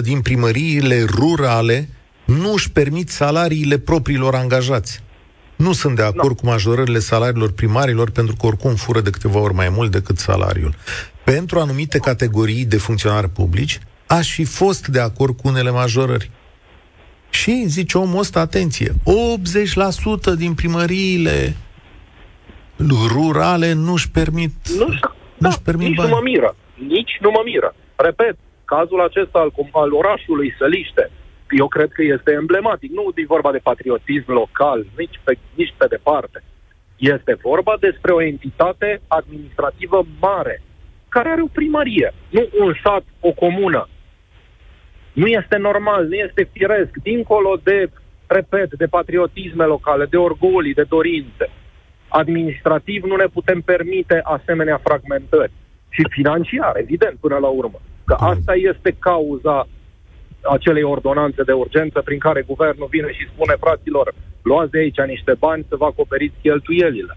din 0.02 0.20
primăriile 0.20 1.04
rurale 1.04 1.88
nu 2.24 2.52
își 2.52 2.70
permit 2.70 3.08
salariile 3.08 3.78
propriilor 3.78 4.34
angajați. 4.34 5.02
Nu 5.58 5.72
sunt 5.72 5.96
de 5.96 6.02
acord 6.02 6.28
no. 6.28 6.34
cu 6.34 6.46
majorările 6.46 6.98
salariilor 6.98 7.52
primarilor 7.52 8.10
pentru 8.10 8.34
că 8.40 8.46
oricum 8.46 8.74
fură 8.74 9.00
de 9.00 9.10
câteva 9.10 9.38
ori 9.38 9.54
mai 9.54 9.68
mult 9.68 9.90
decât 9.90 10.18
salariul. 10.18 10.74
Pentru 11.24 11.58
anumite 11.58 11.98
categorii 11.98 12.64
de 12.64 12.76
funcționari 12.76 13.28
publici, 13.28 13.78
aș 14.06 14.34
fi 14.34 14.44
fost 14.44 14.86
de 14.86 15.00
acord 15.00 15.36
cu 15.36 15.48
unele 15.48 15.70
majorări. 15.70 16.30
Și, 17.30 17.64
zice 17.66 17.98
omul 17.98 18.18
ăsta, 18.18 18.40
atenție, 18.40 18.92
80% 20.34 20.36
din 20.36 20.54
primăriile 20.54 21.56
rurale 23.12 23.72
nu-și 23.72 24.10
permit, 24.10 24.52
nu, 24.78 24.86
nu-și 24.86 25.56
da, 25.56 25.62
permit 25.64 25.86
nici 25.86 25.96
bani. 25.96 26.08
nu 26.08 26.14
mă 26.14 26.22
miră. 26.22 26.56
Nici 26.74 27.18
nu 27.20 27.30
mă 27.30 27.42
miră. 27.44 27.74
Repet, 27.96 28.36
cazul 28.64 29.00
acesta 29.00 29.38
al, 29.38 29.52
al 29.72 29.92
orașului 29.92 30.54
Săliște, 30.58 31.10
eu 31.50 31.68
cred 31.68 31.90
că 31.92 32.02
este 32.02 32.32
emblematic. 32.32 32.90
Nu 32.90 33.12
e 33.14 33.24
vorba 33.26 33.52
de 33.52 33.58
patriotism 33.58 34.32
local, 34.32 34.86
nici 34.96 35.20
pe, 35.24 35.38
nici 35.54 35.74
pe 35.76 35.86
departe. 35.86 36.42
Este 36.96 37.34
vorba 37.42 37.76
despre 37.80 38.12
o 38.12 38.22
entitate 38.22 39.00
administrativă 39.06 40.06
mare, 40.20 40.62
care 41.08 41.28
are 41.28 41.42
o 41.42 41.46
primărie, 41.52 42.14
nu 42.28 42.48
un 42.58 42.74
sat, 42.82 43.04
o 43.20 43.32
comună. 43.32 43.88
Nu 45.12 45.26
este 45.26 45.56
normal, 45.56 46.06
nu 46.06 46.14
este 46.14 46.48
firesc, 46.52 46.90
dincolo 47.02 47.60
de, 47.62 47.90
repet, 48.26 48.74
de 48.74 48.86
patriotisme 48.86 49.64
locale, 49.64 50.04
de 50.04 50.16
orgolii, 50.16 50.74
de 50.74 50.82
dorințe. 50.88 51.50
Administrativ 52.08 53.02
nu 53.04 53.16
ne 53.16 53.26
putem 53.26 53.60
permite 53.60 54.20
asemenea 54.24 54.80
fragmentări. 54.82 55.52
Și 55.88 56.06
financiar, 56.08 56.76
evident, 56.76 57.18
până 57.20 57.36
la 57.36 57.48
urmă. 57.48 57.80
Că 58.04 58.14
asta 58.14 58.54
este 58.54 58.96
cauza 58.98 59.68
acelei 60.42 60.82
ordonanțe 60.82 61.42
de 61.42 61.52
urgență 61.52 62.00
prin 62.04 62.18
care 62.18 62.42
guvernul 62.46 62.88
vine 62.90 63.12
și 63.12 63.28
spune 63.32 63.54
fraților, 63.60 64.14
luați 64.42 64.70
de 64.70 64.78
aici 64.78 65.00
niște 65.06 65.34
bani 65.38 65.66
să 65.68 65.76
vă 65.76 65.84
acoperiți 65.84 66.34
cheltuielile. 66.42 67.16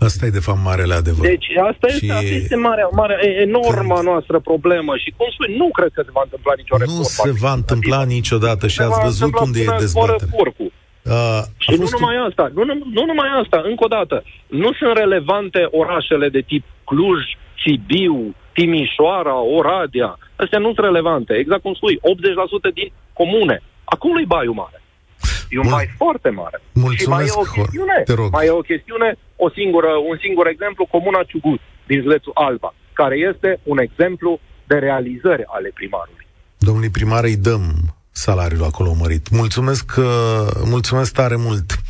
Asta 0.00 0.26
e 0.26 0.38
de 0.38 0.46
fapt 0.48 0.62
marele 0.64 0.94
adevăr. 0.94 1.26
Deci 1.26 1.46
asta 1.70 1.86
este, 1.86 2.04
și... 2.04 2.10
asta 2.10 2.34
este 2.42 2.56
mare, 2.56 2.88
mare, 2.92 3.16
enorma 3.46 3.94
Când... 3.94 4.06
noastră 4.06 4.38
problemă 4.38 4.96
și 4.96 5.12
cum 5.16 5.26
spui, 5.32 5.56
nu 5.56 5.68
cred 5.72 5.90
că 5.94 6.02
se 6.04 6.10
va 6.12 6.22
întâmpla 6.24 6.52
nicio 6.56 6.76
reformă. 6.76 6.98
Nu 6.98 7.04
se 7.04 7.30
va 7.44 7.52
întâmpla 7.52 8.04
niciodată 8.04 8.66
și 8.66 8.80
ați 8.80 9.00
văzut 9.04 9.38
unde 9.38 9.60
e 9.60 9.76
dezbaterea. 9.78 10.28
Uh, 11.02 11.42
și 11.56 11.70
nu 11.70 11.88
numai 11.96 12.16
asta, 12.28 12.50
nu, 12.54 12.64
nu, 12.64 12.74
nu 12.96 13.04
numai 13.04 13.28
asta, 13.42 13.62
încă 13.64 13.84
o 13.84 13.86
dată, 13.98 14.22
nu 14.46 14.72
sunt 14.72 14.96
relevante 14.96 15.68
orașele 15.70 16.28
de 16.28 16.40
tip 16.40 16.64
Cluj, 16.84 17.20
Sibiu, 17.62 18.34
Timișoara, 18.52 19.36
Oradea, 19.40 20.18
astea 20.36 20.58
nu 20.58 20.64
sunt 20.72 20.78
relevante. 20.78 21.32
Exact 21.34 21.62
cum 21.62 21.74
spui, 21.74 21.96
80% 21.96 22.74
din 22.74 22.92
comune. 23.12 23.62
Acolo 23.84 24.20
e 24.20 24.24
baiul 24.26 24.54
mare. 24.54 24.82
E 25.50 25.56
un 25.58 25.62
Bun. 25.62 25.72
bai 25.72 25.88
foarte 25.96 26.30
mare. 26.30 26.62
Mulțumesc, 26.72 27.00
și 27.00 27.08
mai 27.08 27.24
e 27.26 27.40
o 27.44 27.62
chestiune, 27.62 28.02
te 28.04 28.14
rog. 28.14 28.32
mai 28.32 28.46
e 28.46 28.50
o 28.50 28.66
chestiune, 28.70 29.16
o 29.36 29.48
singură, 29.50 29.90
un 30.10 30.16
singur 30.20 30.46
exemplu, 30.46 30.86
Comuna 30.86 31.22
Ciugut, 31.22 31.60
din 31.86 32.00
județul 32.00 32.32
Alba, 32.34 32.74
care 32.92 33.16
este 33.16 33.60
un 33.62 33.78
exemplu 33.78 34.40
de 34.66 34.76
realizări 34.78 35.44
ale 35.46 35.70
primarului. 35.74 36.26
Domnului 36.58 36.90
primar 36.90 37.24
îi 37.24 37.36
dăm 37.36 37.62
salariul 38.20 38.64
acolo 38.64 38.94
mărit. 38.94 39.28
Mulțumesc, 39.30 39.94
uh, 39.98 40.04
mulțumesc 40.64 41.12
tare 41.12 41.36
mult. 41.36 41.80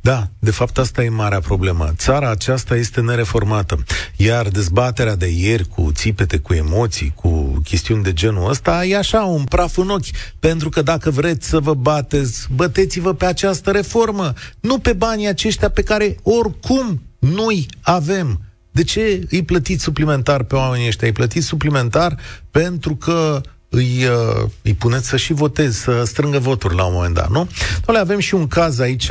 Da, 0.00 0.28
de 0.38 0.50
fapt 0.50 0.78
asta 0.78 1.02
e 1.02 1.08
marea 1.08 1.40
problemă. 1.40 1.92
Țara 1.96 2.30
aceasta 2.30 2.76
este 2.76 3.00
nereformată. 3.00 3.84
Iar 4.16 4.48
dezbaterea 4.48 5.16
de 5.16 5.26
ieri 5.26 5.68
cu 5.68 5.90
țipete, 5.92 6.38
cu 6.38 6.54
emoții, 6.54 7.12
cu 7.14 7.60
chestiuni 7.64 8.02
de 8.02 8.12
genul 8.12 8.50
ăsta, 8.50 8.84
e 8.84 8.96
așa, 8.96 9.22
un 9.22 9.44
praf 9.44 9.76
în 9.76 9.88
ochi. 9.88 10.06
Pentru 10.38 10.68
că 10.68 10.82
dacă 10.82 11.10
vreți 11.10 11.48
să 11.48 11.58
vă 11.58 11.74
bateți, 11.74 12.46
băteți-vă 12.54 13.14
pe 13.14 13.24
această 13.24 13.70
reformă. 13.70 14.32
Nu 14.60 14.78
pe 14.78 14.92
banii 14.92 15.28
aceștia 15.28 15.68
pe 15.68 15.82
care 15.82 16.16
oricum 16.22 17.02
noi 17.18 17.66
avem. 17.80 18.40
De 18.70 18.84
ce 18.84 19.26
îi 19.30 19.42
plătiți 19.42 19.82
suplimentar 19.82 20.42
pe 20.42 20.54
oamenii 20.54 20.86
ăștia? 20.86 21.06
Îi 21.06 21.12
plătiți 21.12 21.46
suplimentar 21.46 22.16
pentru 22.50 22.96
că 22.96 23.40
îi, 23.68 24.04
uh, 24.04 24.48
îi 24.62 24.74
puneți 24.74 25.08
să 25.08 25.16
și 25.16 25.32
voteze, 25.32 25.72
să 25.72 26.02
strângă 26.04 26.38
voturi 26.38 26.74
la 26.74 26.84
un 26.84 26.92
moment 26.92 27.14
dat, 27.14 27.28
nu? 27.30 27.48
Doamne, 27.84 28.02
avem 28.02 28.18
și 28.18 28.34
un 28.34 28.46
caz 28.46 28.78
aici, 28.78 29.10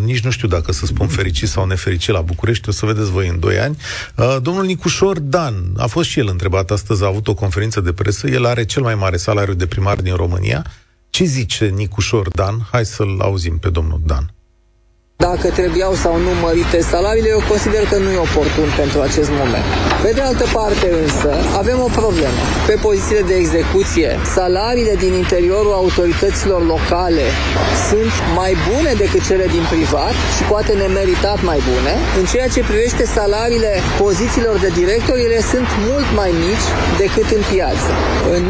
nici 0.00 0.24
nu 0.24 0.30
știu 0.30 0.48
dacă 0.48 0.72
să 0.72 0.86
spun 0.86 1.06
fericit 1.06 1.48
sau 1.48 1.66
nefericit 1.66 2.12
la 2.12 2.20
București, 2.20 2.68
o 2.68 2.72
să 2.72 2.86
vedeți 2.86 3.10
voi 3.10 3.28
în 3.28 3.40
2 3.40 3.58
ani. 3.58 3.76
Uh, 4.16 4.36
domnul 4.42 4.64
Nicușor 4.64 5.18
Dan, 5.18 5.54
a 5.76 5.86
fost 5.86 6.08
și 6.08 6.18
el 6.18 6.28
întrebat 6.28 6.70
astăzi, 6.70 7.02
a 7.02 7.06
avut 7.06 7.28
o 7.28 7.34
conferință 7.34 7.80
de 7.80 7.92
presă, 7.92 8.28
el 8.28 8.46
are 8.46 8.64
cel 8.64 8.82
mai 8.82 8.94
mare 8.94 9.16
salariu 9.16 9.54
de 9.54 9.66
primar 9.66 10.00
din 10.00 10.14
România. 10.14 10.64
Ce 11.10 11.24
zice 11.24 11.66
Nicușor 11.66 12.28
Dan? 12.28 12.68
Hai 12.70 12.86
să-l 12.86 13.20
auzim 13.20 13.58
pe 13.58 13.68
domnul 13.70 14.00
Dan. 14.06 14.32
Dacă 15.26 15.48
trebuiau 15.60 15.94
sau 15.94 16.14
nu 16.26 16.32
mărite 16.46 16.78
salariile, 16.92 17.28
eu 17.36 17.42
consider 17.52 17.82
că 17.90 17.96
nu 18.04 18.10
e 18.10 18.26
oportun 18.28 18.68
pentru 18.80 18.98
acest 19.08 19.30
moment. 19.40 19.66
Pe 20.04 20.10
de 20.16 20.22
altă 20.28 20.46
parte 20.58 20.86
însă, 21.02 21.30
avem 21.60 21.78
o 21.88 21.90
problemă. 22.00 22.40
Pe 22.68 22.74
pozițiile 22.86 23.24
de 23.30 23.36
execuție, 23.42 24.10
salariile 24.36 24.94
din 25.04 25.12
interiorul 25.24 25.74
autorităților 25.82 26.60
locale 26.74 27.26
sunt 27.88 28.12
mai 28.40 28.52
bune 28.68 28.92
decât 29.02 29.22
cele 29.30 29.46
din 29.56 29.64
privat 29.74 30.14
și 30.36 30.42
poate 30.52 30.72
nemeritat 30.84 31.38
mai 31.50 31.60
bune. 31.68 31.92
În 32.18 32.24
ceea 32.32 32.48
ce 32.54 32.68
privește 32.70 33.04
salariile 33.18 33.72
pozițiilor 34.04 34.56
de 34.64 34.70
directori, 34.80 35.26
ele 35.28 35.40
sunt 35.52 35.68
mult 35.88 36.08
mai 36.20 36.30
mici 36.44 36.66
decât 37.02 37.28
în 37.38 37.42
piață. 37.52 37.88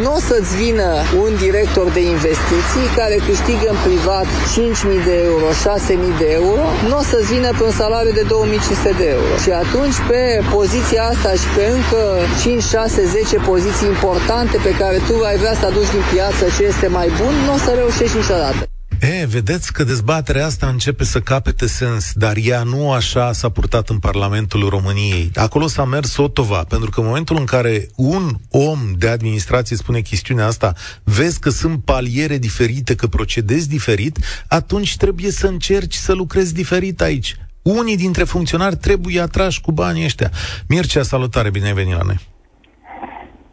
Nu 0.03 0.11
o 0.19 0.21
să-ți 0.29 0.53
vină 0.63 0.89
un 1.25 1.33
director 1.47 1.87
de 1.97 2.03
investiții 2.15 2.87
care 3.01 3.17
câștigă 3.29 3.67
în 3.75 3.81
privat 3.89 4.29
5.000 4.55 5.09
de 5.09 5.17
euro, 5.31 5.49
6.000 5.51 6.19
de 6.23 6.29
euro, 6.41 6.58
nu 6.89 6.97
o 7.01 7.03
să-ți 7.11 7.33
vină 7.35 7.51
pe 7.59 7.63
un 7.69 7.75
salariu 7.83 8.13
de 8.21 8.25
2500 8.29 8.95
de 9.01 9.07
euro. 9.17 9.33
Și 9.45 9.51
atunci 9.63 9.99
pe 10.11 10.23
poziția 10.57 11.03
asta 11.13 11.31
și 11.41 11.49
pe 11.57 11.65
încă 11.77 12.01
5, 12.41 12.63
6, 12.63 13.05
10 13.05 13.37
poziții 13.51 13.89
importante 13.95 14.57
pe 14.67 14.73
care 14.81 14.97
tu 15.09 15.15
ai 15.29 15.37
vrea 15.43 15.55
să 15.61 15.65
aduci 15.67 15.95
din 15.97 16.05
piață 16.13 16.43
ce 16.57 16.63
este 16.65 16.87
mai 16.99 17.09
bun, 17.21 17.35
nu 17.47 17.53
o 17.57 17.59
să 17.65 17.71
reușești 17.81 18.17
niciodată. 18.17 18.63
E, 19.01 19.27
vedeți 19.27 19.73
că 19.73 19.85
dezbaterea 19.85 20.47
asta 20.47 20.67
începe 20.67 21.05
să 21.05 21.21
capete 21.21 21.67
sens, 21.67 22.13
dar 22.13 22.37
ea 22.43 22.63
nu 22.63 22.93
așa 22.93 23.33
s-a 23.33 23.49
purtat 23.49 23.89
în 23.89 23.99
Parlamentul 23.99 24.69
României. 24.69 25.31
Acolo 25.35 25.67
s-a 25.67 25.85
mers 25.85 26.17
Otova, 26.17 26.65
pentru 26.65 26.91
că 26.91 27.01
în 27.01 27.07
momentul 27.07 27.37
în 27.37 27.45
care 27.45 27.87
un 27.97 28.31
om 28.51 28.79
de 28.97 29.09
administrație 29.09 29.77
spune 29.77 30.01
chestiunea 30.01 30.47
asta, 30.47 30.73
vezi 31.05 31.41
că 31.41 31.51
sunt 31.51 31.85
paliere 31.85 32.39
diferite, 32.39 32.95
că 32.95 33.07
procedezi 33.07 33.69
diferit, 33.69 34.19
atunci 34.49 34.97
trebuie 34.97 35.31
să 35.31 35.47
încerci 35.47 35.95
să 35.95 36.13
lucrezi 36.13 36.55
diferit 36.55 37.01
aici. 37.01 37.37
Unii 37.63 37.97
dintre 37.97 38.25
funcționari 38.25 38.77
trebuie 38.77 39.21
atrași 39.21 39.61
cu 39.61 39.73
banii 39.73 40.05
ăștia. 40.05 40.31
Mircea, 40.69 41.03
salutare, 41.03 41.51
bine 41.51 41.67
ai 41.67 41.73
venit 41.73 41.95
la 41.95 42.03
noi. 42.03 42.19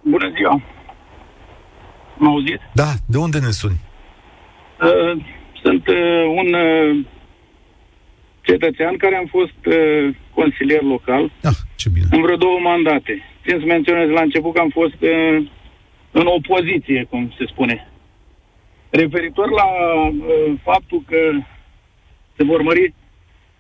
Bună 0.02 0.32
ziua! 0.36 0.62
M 2.18 2.28
auzit? 2.28 2.60
Da, 2.74 2.94
de 3.06 3.18
unde 3.18 3.40
ne 3.40 3.52
suni? 3.52 3.80
Uh, 4.82 5.22
sunt 5.62 5.88
uh, 5.88 6.26
un 6.36 6.54
uh, 6.54 7.06
cetățean 8.42 8.98
care 8.98 9.16
am 9.16 9.26
fost 9.26 9.66
uh, 9.66 10.16
consilier 10.34 10.82
local 10.82 11.32
ah, 11.44 11.58
ce 11.76 11.90
bine. 11.90 12.06
în 12.12 12.22
vreo 12.22 12.36
două 12.36 12.60
mandate. 12.60 13.24
Țin 13.48 13.60
să 13.60 13.66
menționez 13.66 14.10
la 14.10 14.22
început 14.22 14.54
că 14.54 14.60
am 14.60 14.70
fost 14.70 15.02
uh, 15.02 15.48
în 16.12 16.26
opoziție, 16.26 17.08
cum 17.10 17.34
se 17.38 17.46
spune. 17.48 17.88
Referitor 18.90 19.50
la 19.50 19.66
uh, 19.66 20.54
faptul 20.64 21.04
că 21.08 21.32
se 22.36 22.44
vor 22.44 22.62
mări 22.62 22.94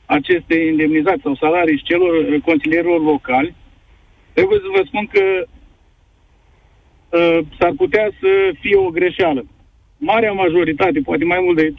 aceste 0.05 0.55
indemnizații 0.55 1.21
sau 1.21 1.35
salarii 1.35 1.81
celor 1.83 2.13
uh, 2.13 2.41
consilierilor 2.45 3.01
locali, 3.01 3.55
trebuie 4.33 4.59
să 4.59 4.65
vă 4.75 4.81
spun 4.85 5.05
că 5.07 5.47
uh, 7.09 7.39
s-ar 7.59 7.73
putea 7.77 8.09
să 8.19 8.51
fie 8.59 8.75
o 8.75 8.89
greșeală 8.89 9.45
marea 9.97 10.31
majoritate, 10.31 10.99
poate 10.99 11.25
mai 11.25 11.39
mult 11.41 11.57
de 11.57 11.73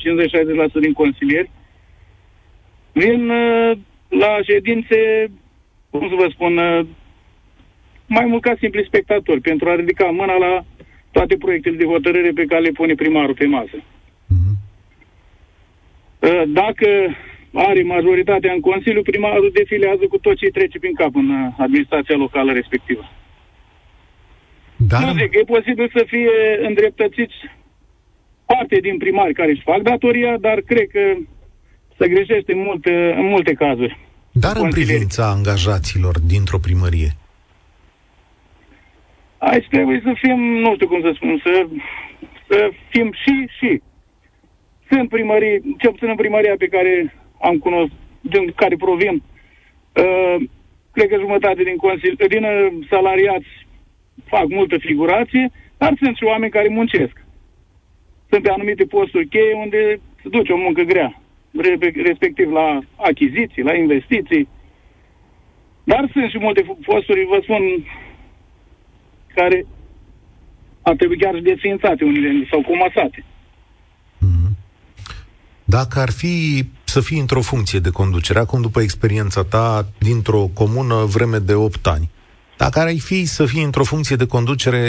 50-60% 0.68 0.72
din 0.80 0.92
consilieri, 0.92 1.50
vin 2.92 3.30
uh, 3.30 3.78
la 4.08 4.38
ședințe, 4.42 5.30
cum 5.90 6.08
să 6.08 6.14
vă 6.14 6.28
spun, 6.30 6.56
uh, 6.56 6.86
mai 8.06 8.24
mult 8.24 8.42
ca 8.42 8.54
simpli 8.58 8.84
spectatori, 8.86 9.40
pentru 9.40 9.68
a 9.68 9.74
ridica 9.74 10.04
mâna 10.04 10.36
la 10.36 10.64
toate 11.10 11.36
proiectele 11.36 11.76
de 11.76 11.84
hotărâre 11.84 12.30
pe 12.30 12.44
care 12.44 12.60
le 12.60 12.70
pune 12.70 12.94
primarul 12.94 13.34
pe 13.34 13.46
masă. 13.46 13.76
Uh-huh. 13.76 14.54
Uh, 16.18 16.42
dacă 16.46 16.88
are 17.52 17.82
majoritatea 17.82 18.52
în 18.52 18.60
Consiliu, 18.60 19.02
primarul 19.02 19.50
defilează 19.54 20.06
cu 20.08 20.18
tot 20.18 20.36
ce 20.36 20.46
trece 20.46 20.78
prin 20.78 20.94
cap 20.94 21.14
în 21.14 21.28
uh, 21.30 21.52
administrația 21.58 22.16
locală 22.16 22.52
respectivă. 22.52 23.10
Dar... 24.76 25.02
Nu 25.02 25.12
zic, 25.12 25.34
e 25.34 25.52
posibil 25.56 25.90
să 25.94 26.04
fie 26.06 26.30
îndreptățiți 26.66 27.34
parte 28.46 28.76
din 28.80 28.96
primari 28.96 29.32
care 29.32 29.50
își 29.50 29.62
fac 29.70 29.80
datoria, 29.82 30.36
dar 30.36 30.60
cred 30.60 30.86
că 30.88 31.04
se 31.98 32.08
greșește 32.08 32.52
în 32.52 32.62
multe, 32.62 33.14
în 33.16 33.26
multe 33.26 33.52
cazuri. 33.52 33.98
Dar 34.32 34.56
în 34.56 34.70
privința 34.70 35.30
angajaților 35.30 36.14
dintr-o 36.20 36.58
primărie? 36.58 37.10
Aici 39.38 39.68
trebuie 39.68 40.00
să 40.04 40.12
fim, 40.22 40.40
nu 40.64 40.74
știu 40.74 40.88
cum 40.88 41.00
să 41.00 41.10
spun, 41.14 41.40
să, 41.44 41.66
să 42.48 42.70
fim 42.88 43.12
și 43.12 43.34
și. 43.58 43.82
Sunt 44.90 45.08
primării, 45.08 45.76
ce 45.78 45.88
puțin 45.88 46.08
în 46.08 46.14
primăria 46.14 46.54
pe 46.58 46.66
care 46.66 47.14
am 47.40 47.56
cunoscut, 47.58 47.98
din 48.20 48.52
care 48.56 48.76
provin, 48.76 49.22
uh, 49.22 50.36
cred 50.92 51.08
că 51.08 51.16
jumătate 51.18 51.62
din, 51.62 51.76
consil, 51.76 52.14
din 52.28 52.44
uh, 52.44 52.86
salariați 52.90 53.50
fac 54.24 54.46
multă 54.48 54.76
figurație, 54.78 55.50
dar 55.76 55.92
sunt 56.02 56.16
și 56.16 56.24
oameni 56.24 56.56
care 56.56 56.68
muncesc 56.68 57.25
sunt 58.30 58.42
pe 58.42 58.50
anumite 58.50 58.84
posturi 58.84 59.28
cheie 59.28 59.54
unde 59.54 60.00
se 60.22 60.28
duce 60.28 60.52
o 60.52 60.56
muncă 60.56 60.82
grea, 60.82 61.20
respectiv 62.10 62.50
la 62.50 62.80
achiziții, 62.96 63.62
la 63.62 63.74
investiții. 63.74 64.48
Dar 65.84 66.08
sunt 66.12 66.30
și 66.30 66.38
multe 66.38 66.66
posturi, 66.84 67.26
vă 67.30 67.38
spun, 67.42 67.62
care 69.34 69.66
ar 70.82 70.96
trebui 70.96 71.18
chiar 71.18 71.38
desfințate 71.38 72.04
unele 72.04 72.46
sau 72.50 72.60
comasate. 72.62 73.24
Mm-hmm. 73.24 74.50
Dacă 75.64 76.00
ar 76.00 76.10
fi 76.10 76.64
să 76.84 77.00
fii 77.00 77.18
într-o 77.18 77.40
funcție 77.40 77.78
de 77.78 77.90
conducere, 77.90 78.38
acum 78.38 78.60
după 78.60 78.80
experiența 78.80 79.44
ta 79.44 79.86
dintr-o 79.98 80.50
comună 80.54 81.04
vreme 81.04 81.38
de 81.38 81.54
8 81.54 81.86
ani, 81.86 82.10
dacă 82.56 82.78
ar 82.78 82.88
fi 82.98 83.24
să 83.24 83.46
fii 83.46 83.62
într-o 83.62 83.84
funcție 83.84 84.16
de 84.16 84.26
conducere 84.26 84.84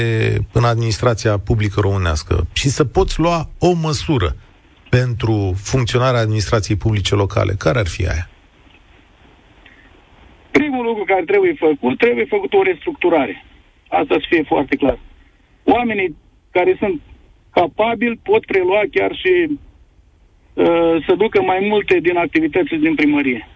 în 0.53 0.63
administrația 0.63 1.37
publică 1.37 1.79
românească 1.79 2.47
și 2.53 2.69
să 2.69 2.85
poți 2.85 3.19
lua 3.19 3.49
o 3.59 3.73
măsură 3.73 4.35
pentru 4.89 5.53
funcționarea 5.63 6.19
administrației 6.19 6.77
publice 6.77 7.15
locale, 7.15 7.53
care 7.53 7.79
ar 7.79 7.87
fi 7.87 8.07
aia? 8.07 8.29
Primul 10.51 10.85
lucru 10.85 11.03
care 11.03 11.23
trebuie 11.23 11.55
făcut, 11.59 11.97
trebuie 11.97 12.25
făcut 12.25 12.53
o 12.53 12.63
restructurare. 12.63 13.45
Asta 13.89 14.15
să 14.19 14.25
fie 14.29 14.43
foarte 14.43 14.75
clar. 14.75 14.99
Oamenii 15.63 16.15
care 16.51 16.75
sunt 16.79 17.01
capabili 17.53 18.19
pot 18.23 18.45
prelua 18.45 18.81
chiar 18.91 19.11
și 19.15 19.33
uh, 19.49 20.95
să 21.05 21.13
ducă 21.17 21.41
mai 21.41 21.59
multe 21.69 21.99
din 21.99 22.17
activitățile 22.17 22.77
din 22.77 22.95
primărie. 22.95 23.47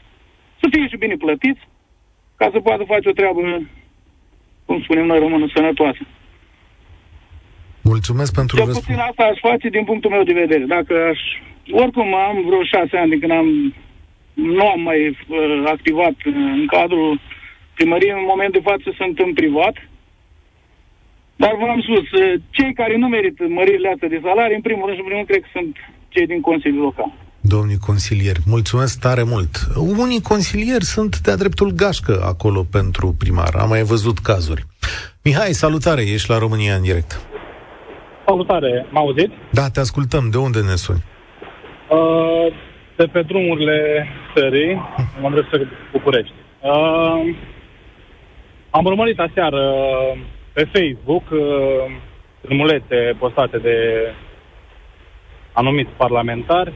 Să 0.60 0.67
fie 0.71 0.88
și 0.88 0.97
bine 0.97 1.15
plătiți, 1.15 1.62
ca 2.36 2.50
să 2.54 2.60
poată 2.60 2.84
face 2.84 3.10
o 3.10 3.12
treabă 3.19 3.41
cum 4.65 4.82
spunem 4.82 5.06
noi 5.06 5.19
românul, 5.19 5.52
sănătoasă. 5.56 6.04
Mulțumesc 7.82 8.34
pentru 8.34 8.56
Cel 8.58 8.65
puțin 8.65 9.00
asta 9.10 9.24
aș 9.24 9.39
face 9.39 9.69
din 9.69 9.84
punctul 9.84 10.10
meu 10.10 10.24
de 10.24 10.34
vedere. 10.34 10.63
Dacă 10.63 10.93
aș... 11.12 11.19
Oricum 11.71 12.15
am 12.15 12.43
vreo 12.45 12.63
șase 12.63 12.97
ani 12.97 13.10
de 13.10 13.17
când 13.17 13.32
am... 13.32 13.74
Nu 14.34 14.67
am 14.67 14.82
mai 14.82 15.08
uh, 15.10 15.63
activat 15.65 16.15
uh, 16.26 16.34
în 16.58 16.65
cadrul 16.67 17.19
primăriei. 17.74 18.12
În 18.12 18.26
moment 18.34 18.54
de 18.54 18.60
față 18.63 18.93
sunt 18.97 19.19
în 19.19 19.34
privat. 19.34 19.76
Dar 21.36 21.56
v-am 21.60 21.82
spus, 21.82 22.12
uh, 22.12 22.41
cei 22.50 22.74
care 22.74 22.97
nu 22.97 23.08
merită 23.08 23.43
măririle 23.47 23.89
astea 23.89 24.08
de 24.08 24.19
salarii, 24.24 24.56
în 24.56 24.62
primul 24.62 24.86
rând 24.86 24.97
și 24.97 25.04
în 25.04 25.08
primul 25.08 25.26
rând, 25.26 25.28
cred 25.28 25.41
că 25.41 25.50
sunt 25.52 25.76
cei 26.10 26.26
din 26.26 26.41
Consiliul 26.41 26.84
Local 26.84 27.12
domnii 27.41 27.77
consilieri. 27.77 28.39
Mulțumesc 28.45 28.99
tare 28.99 29.23
mult. 29.23 29.49
Unii 29.75 30.21
consilieri 30.21 30.84
sunt 30.84 31.19
de-a 31.19 31.36
dreptul 31.36 31.71
gașcă 31.71 32.21
acolo 32.25 32.65
pentru 32.71 33.15
primar. 33.19 33.54
Am 33.56 33.69
mai 33.69 33.84
văzut 33.84 34.17
cazuri. 34.19 34.65
Mihai, 35.23 35.51
salutare, 35.51 36.01
ești 36.01 36.30
la 36.30 36.38
România 36.38 36.75
în 36.75 36.82
direct. 36.82 37.21
Salutare, 38.25 38.86
m 38.89 38.97
auzit? 38.97 39.32
Da, 39.51 39.69
te 39.69 39.80
ascultăm. 39.80 40.30
De 40.30 40.38
unde 40.38 40.60
ne 40.60 40.75
suni? 40.75 41.04
Uh, 41.89 42.54
de 42.97 43.06
pe 43.06 43.21
drumurile 43.21 44.08
țării, 44.36 44.73
mă 45.21 45.27
îndrept 45.27 45.67
București. 45.91 46.34
Uh, 46.62 47.36
am 48.69 48.86
urmărit 48.86 49.19
aseară 49.19 49.73
pe 50.54 50.69
Facebook 50.73 51.23
uh, 51.32 51.39
filmulețe 52.47 53.15
postate 53.19 53.58
de 53.58 53.75
anumiți 55.54 55.89
parlamentari 55.97 56.73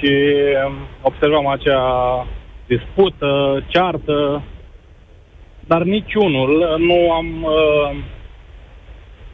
și 0.00 0.12
observam 1.02 1.46
acea 1.46 2.26
dispută, 2.66 3.62
ceartă, 3.68 4.42
dar 5.66 5.82
niciunul 5.82 6.76
nu 6.78 7.12
am, 7.12 7.42
uh, 7.42 7.96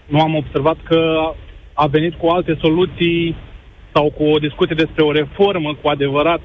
nu 0.07 0.21
am 0.21 0.35
observat 0.35 0.77
că 0.85 1.33
a 1.73 1.87
venit 1.87 2.15
cu 2.15 2.27
alte 2.27 2.59
soluții 2.61 3.37
sau 3.93 4.11
cu 4.11 4.25
o 4.25 4.39
discuție 4.39 4.75
despre 4.75 5.05
o 5.05 5.13
reformă 5.13 5.75
cu 5.83 5.89
adevărat 5.89 6.41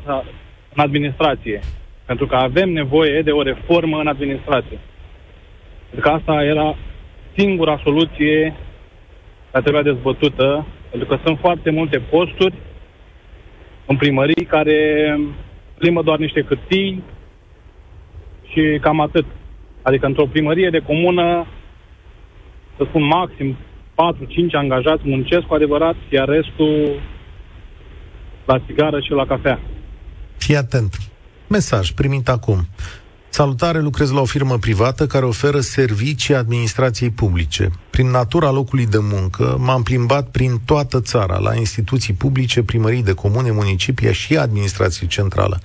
în 0.74 0.84
administrație. 0.84 1.60
Pentru 2.06 2.26
că 2.26 2.36
avem 2.36 2.70
nevoie 2.70 3.22
de 3.22 3.32
o 3.32 3.42
reformă 3.42 4.00
în 4.00 4.08
administrație. 4.08 4.80
Pentru 5.90 6.10
că 6.10 6.16
asta 6.16 6.44
era 6.44 6.76
singura 7.38 7.82
soluție 7.84 8.56
care 9.52 9.64
trebuia 9.64 9.94
dezbătută, 9.94 10.66
pentru 10.90 11.08
că 11.10 11.20
sunt 11.24 11.40
foarte 11.40 11.70
multe 11.70 11.98
posturi 11.98 12.54
în 13.92 13.98
primării 13.98 14.46
care 14.46 14.80
plimbă 15.78 16.02
doar 16.02 16.18
niște 16.18 16.46
hârtii 16.48 17.04
și 18.52 18.80
cam 18.82 19.00
atât. 19.00 19.26
Adică 19.82 20.06
într-o 20.06 20.26
primărie 20.26 20.70
de 20.70 20.80
comună, 20.80 21.48
să 22.78 22.84
spun 22.88 23.04
maxim 23.04 23.58
4-5 23.58 23.58
angajați 24.52 25.02
muncesc 25.04 25.46
cu 25.46 25.54
adevărat, 25.54 25.96
iar 26.10 26.28
restul 26.28 27.02
la 28.46 28.60
țigară 28.66 29.00
și 29.00 29.12
la 29.12 29.26
cafea. 29.26 29.60
Fii 30.38 30.56
atent. 30.56 30.98
Mesaj 31.48 31.92
primit 31.92 32.28
acum. 32.28 32.60
Salutare, 33.34 33.80
lucrez 33.80 34.12
la 34.12 34.20
o 34.20 34.26
firmă 34.26 34.58
privată 34.58 35.08
care 35.08 35.26
oferă 35.26 35.60
servicii 35.60 36.36
administrației 36.36 37.10
publice. 37.10 37.72
Prin 37.90 38.10
natura 38.10 38.52
locului 38.52 38.86
de 38.86 38.98
muncă, 39.02 39.56
m-am 39.60 39.84
plimbat 39.84 40.30
prin 40.30 40.62
toată 40.66 41.02
țara, 41.02 41.38
la 41.38 41.56
instituții 41.56 42.14
publice, 42.14 42.64
primării 42.64 43.04
de 43.04 43.14
comune, 43.14 43.52
municipii 43.52 44.14
și 44.14 44.38
administrație 44.38 45.08
centrală. 45.08 45.62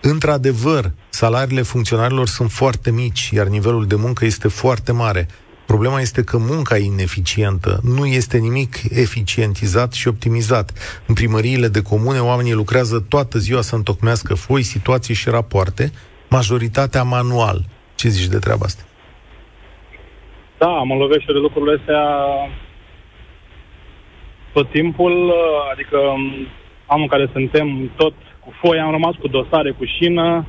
Într-adevăr, 0.00 0.92
salariile 1.08 1.62
funcționarilor 1.62 2.28
sunt 2.28 2.50
foarte 2.50 2.90
mici, 2.90 3.30
iar 3.32 3.46
nivelul 3.46 3.86
de 3.86 3.94
muncă 3.94 4.24
este 4.24 4.48
foarte 4.48 4.92
mare. 4.92 5.28
Problema 5.66 6.00
este 6.00 6.22
că 6.22 6.36
munca 6.38 6.76
e 6.76 6.84
ineficientă, 6.84 7.80
nu 7.82 8.06
este 8.06 8.38
nimic 8.38 8.76
eficientizat 8.90 9.92
și 9.92 10.08
optimizat. 10.08 10.72
În 11.06 11.14
primăriile 11.14 11.68
de 11.68 11.82
comune, 11.82 12.18
oamenii 12.20 12.52
lucrează 12.52 13.04
toată 13.08 13.38
ziua 13.38 13.60
să 13.60 13.74
întocmească 13.74 14.34
foi, 14.34 14.62
situații 14.62 15.14
și 15.14 15.28
rapoarte, 15.28 15.92
majoritatea 16.36 17.02
manual. 17.02 17.58
Ce 17.94 18.08
zici 18.08 18.32
de 18.34 18.38
treaba 18.38 18.64
asta? 18.64 18.84
Da, 20.58 20.72
mă 20.88 20.94
lovește 20.94 21.32
de 21.32 21.38
lucrurile 21.38 21.76
astea 21.78 22.04
tot 24.52 24.70
timpul, 24.70 25.34
adică 25.72 25.98
am 26.86 27.00
în 27.00 27.06
care 27.06 27.28
suntem 27.32 27.90
tot 27.96 28.14
cu 28.40 28.52
foi, 28.60 28.78
am 28.78 28.90
rămas 28.90 29.14
cu 29.14 29.28
dosare, 29.28 29.70
cu 29.70 29.84
șină, 29.84 30.46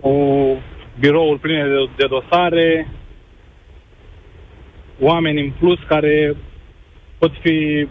cu 0.00 0.12
biroul 0.98 1.38
plin 1.38 1.56
de, 1.56 1.90
de 1.96 2.06
dosare, 2.06 2.88
oameni 5.00 5.40
în 5.40 5.50
plus 5.58 5.78
care 5.86 6.36
pot 7.18 7.32
fi 7.42 7.88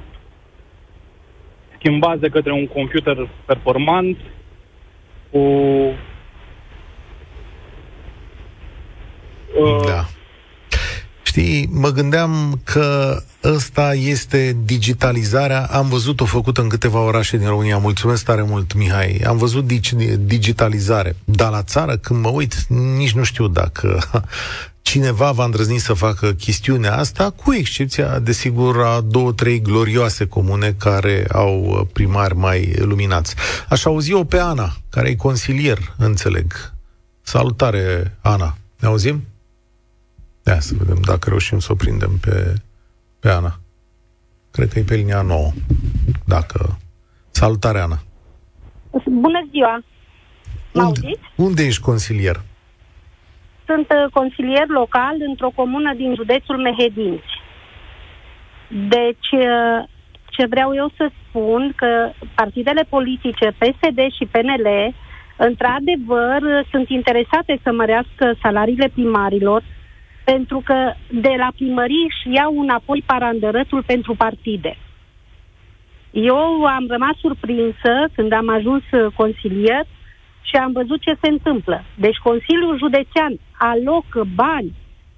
schimbați 1.77 2.21
de 2.21 2.29
către 2.29 2.51
un 2.51 2.67
computer 2.67 3.29
performant, 3.45 4.17
cu 5.31 5.41
da. 9.85 10.07
Știi, 11.31 11.69
mă 11.71 11.89
gândeam 11.89 12.61
că 12.63 13.17
ăsta 13.43 13.93
este 13.93 14.57
digitalizarea. 14.63 15.65
Am 15.65 15.89
văzut-o 15.89 16.25
făcută 16.25 16.61
în 16.61 16.67
câteva 16.67 16.99
orașe 16.99 17.37
din 17.37 17.47
România. 17.47 17.77
Mulțumesc 17.77 18.25
tare 18.25 18.41
mult, 18.41 18.73
Mihai. 18.73 19.21
Am 19.27 19.37
văzut 19.37 19.65
digitalizare. 20.19 21.15
Dar 21.23 21.51
la 21.51 21.63
țară, 21.63 21.97
când 21.97 22.21
mă 22.21 22.29
uit, 22.29 22.65
nici 22.97 23.11
nu 23.11 23.23
știu 23.23 23.47
dacă 23.47 23.99
cineva 24.81 25.31
va 25.31 25.45
îndrăzni 25.45 25.77
să 25.77 25.93
facă 25.93 26.31
chestiunea 26.31 26.97
asta, 26.97 27.29
cu 27.29 27.53
excepția, 27.53 28.19
desigur, 28.19 28.81
a 28.81 29.01
două, 29.01 29.31
trei 29.31 29.61
glorioase 29.61 30.25
comune 30.25 30.75
care 30.79 31.25
au 31.31 31.87
primari 31.93 32.35
mai 32.35 32.73
luminați. 32.77 33.35
Aș 33.69 33.85
auzi-o 33.85 34.23
pe 34.23 34.37
Ana, 34.37 34.73
care 34.89 35.09
e 35.09 35.15
consilier, 35.15 35.77
înțeleg. 35.97 36.73
Salutare, 37.21 38.17
Ana. 38.21 38.57
Ne 38.79 38.87
auzim? 38.87 39.23
Da, 40.43 40.59
să 40.59 40.73
vedem 40.77 41.01
dacă 41.05 41.29
reușim 41.29 41.59
să 41.59 41.71
o 41.71 41.75
prindem 41.75 42.17
pe, 42.21 42.53
pe 43.19 43.29
Ana. 43.29 43.53
Cred 44.51 44.71
că 44.71 44.79
e 44.79 44.83
pe 44.83 44.95
linia 44.95 45.21
nouă. 45.21 45.51
Dacă... 46.25 46.77
Salutare, 47.29 47.79
Ana. 47.79 47.99
Bună 49.05 49.47
ziua! 49.51 49.83
Mă 50.73 50.83
unde, 50.83 51.19
unde 51.35 51.63
ești 51.65 51.81
consilier? 51.81 52.41
Sunt 53.65 53.87
uh, 53.89 54.11
consilier 54.13 54.67
local 54.67 55.15
într-o 55.27 55.51
comună 55.55 55.93
din 55.93 56.15
județul 56.15 56.57
Mehedinți. 56.57 57.33
Deci, 58.67 59.29
uh, 59.31 59.87
ce 60.25 60.45
vreau 60.45 60.75
eu 60.75 60.91
să 60.97 61.09
spun, 61.21 61.73
că 61.75 62.11
partidele 62.35 62.83
politice 62.89 63.55
PSD 63.59 63.99
și 64.17 64.29
PNL, 64.31 64.67
într-adevăr, 65.37 66.41
sunt 66.71 66.89
interesate 66.89 67.59
să 67.63 67.71
mărească 67.71 68.33
salariile 68.41 68.89
primarilor, 68.93 69.63
pentru 70.23 70.61
că 70.65 70.93
de 71.11 71.33
la 71.37 71.47
primării 71.55 72.07
își 72.09 72.35
iau 72.35 72.59
înapoi 72.59 73.03
parandărătul 73.05 73.83
pentru 73.83 74.15
partide. 74.15 74.77
Eu 76.11 76.65
am 76.65 76.85
rămas 76.87 77.15
surprinsă 77.17 77.93
când 78.15 78.31
am 78.31 78.49
ajuns 78.49 78.83
consilier 79.15 79.85
și 80.41 80.55
am 80.55 80.71
văzut 80.71 81.01
ce 81.01 81.17
se 81.21 81.29
întâmplă. 81.29 81.83
Deci 81.95 82.17
Consiliul 82.17 82.77
Județean 82.77 83.33
alocă 83.57 84.23
bani 84.35 84.73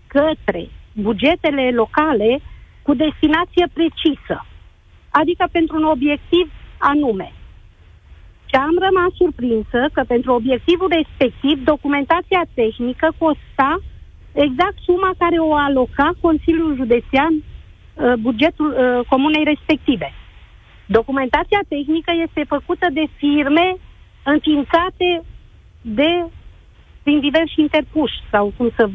către 0.08 0.70
bugetele 0.94 1.72
locale 1.72 2.42
cu 2.82 2.94
destinație 2.94 3.68
precisă, 3.74 4.46
adică 5.10 5.48
pentru 5.52 5.76
un 5.76 5.84
obiectiv 5.84 6.52
anume. 6.78 7.32
Și 8.46 8.56
am 8.60 8.76
rămas 8.86 9.12
surprinsă 9.16 9.89
că 9.94 10.04
pentru 10.08 10.34
obiectivul 10.34 10.89
respectiv 11.00 11.63
documentația 11.63 12.44
tehnică 12.54 13.13
costa 13.18 13.80
exact 14.34 14.78
suma 14.86 15.12
care 15.17 15.38
o 15.38 15.54
aloca 15.56 16.12
Consiliul 16.22 16.76
Județean 16.76 17.34
uh, 17.36 18.13
bugetul 18.19 18.69
uh, 18.72 19.06
comunei 19.08 19.43
respective. 19.43 20.13
Documentația 20.86 21.62
tehnică 21.67 22.12
este 22.28 22.43
făcută 22.48 22.88
de 22.93 23.06
firme 23.17 23.78
înființate 24.24 25.24
de 25.82 26.12
prin 27.04 27.19
diversi 27.19 27.62
interpuși 27.62 28.17
sau 28.32 28.54
cum 28.58 28.72
să 28.76 28.89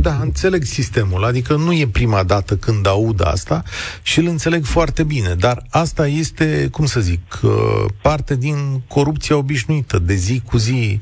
da, 0.00 0.18
înțeleg 0.20 0.62
sistemul, 0.62 1.24
adică 1.24 1.56
nu 1.56 1.72
e 1.72 1.88
prima 1.92 2.22
dată 2.22 2.56
când 2.56 2.86
aud 2.86 3.20
asta 3.26 3.62
și 4.02 4.18
îl 4.18 4.26
înțeleg 4.26 4.64
foarte 4.64 5.02
bine, 5.02 5.34
dar 5.34 5.62
asta 5.70 6.06
este, 6.06 6.68
cum 6.72 6.86
să 6.86 7.00
zic, 7.00 7.40
uh, 7.42 7.50
parte 8.02 8.36
din 8.36 8.56
corupția 8.88 9.36
obișnuită 9.36 9.98
de 9.98 10.14
zi 10.14 10.42
cu 10.44 10.56
zi 10.56 10.98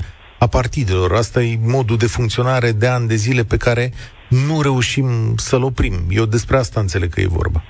a 0.46 0.56
partidelor. 0.58 1.10
Asta 1.12 1.38
e 1.42 1.58
modul 1.76 1.96
de 1.96 2.06
funcționare 2.16 2.70
de 2.82 2.86
ani 2.86 3.08
de 3.12 3.14
zile 3.14 3.44
pe 3.52 3.56
care 3.66 3.84
nu 4.28 4.62
reușim 4.68 5.08
să-l 5.36 5.62
oprim. 5.62 5.94
Eu 6.20 6.24
despre 6.24 6.56
asta 6.56 6.80
înțeleg 6.80 7.10
că 7.12 7.20
e 7.20 7.38
vorba. 7.40 7.60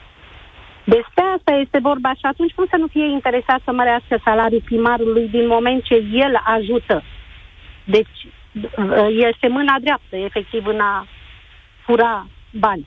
Despre 0.94 1.22
asta 1.36 1.52
este 1.64 1.78
vorba 1.82 2.10
și 2.20 2.26
atunci 2.32 2.52
cum 2.56 2.66
să 2.70 2.76
nu 2.82 2.86
fie 2.94 3.06
interesat 3.18 3.60
să 3.64 3.70
mărească 3.72 4.14
salariul 4.24 4.62
primarului 4.64 5.28
din 5.36 5.46
moment 5.46 5.82
ce 5.88 5.94
el 6.24 6.34
ajută? 6.56 6.96
Deci 7.84 8.16
este 9.30 9.46
mâna 9.48 9.76
dreaptă, 9.80 10.16
efectiv, 10.28 10.66
în 10.66 10.80
a 10.80 11.06
fura 11.84 12.26
bani. 12.52 12.86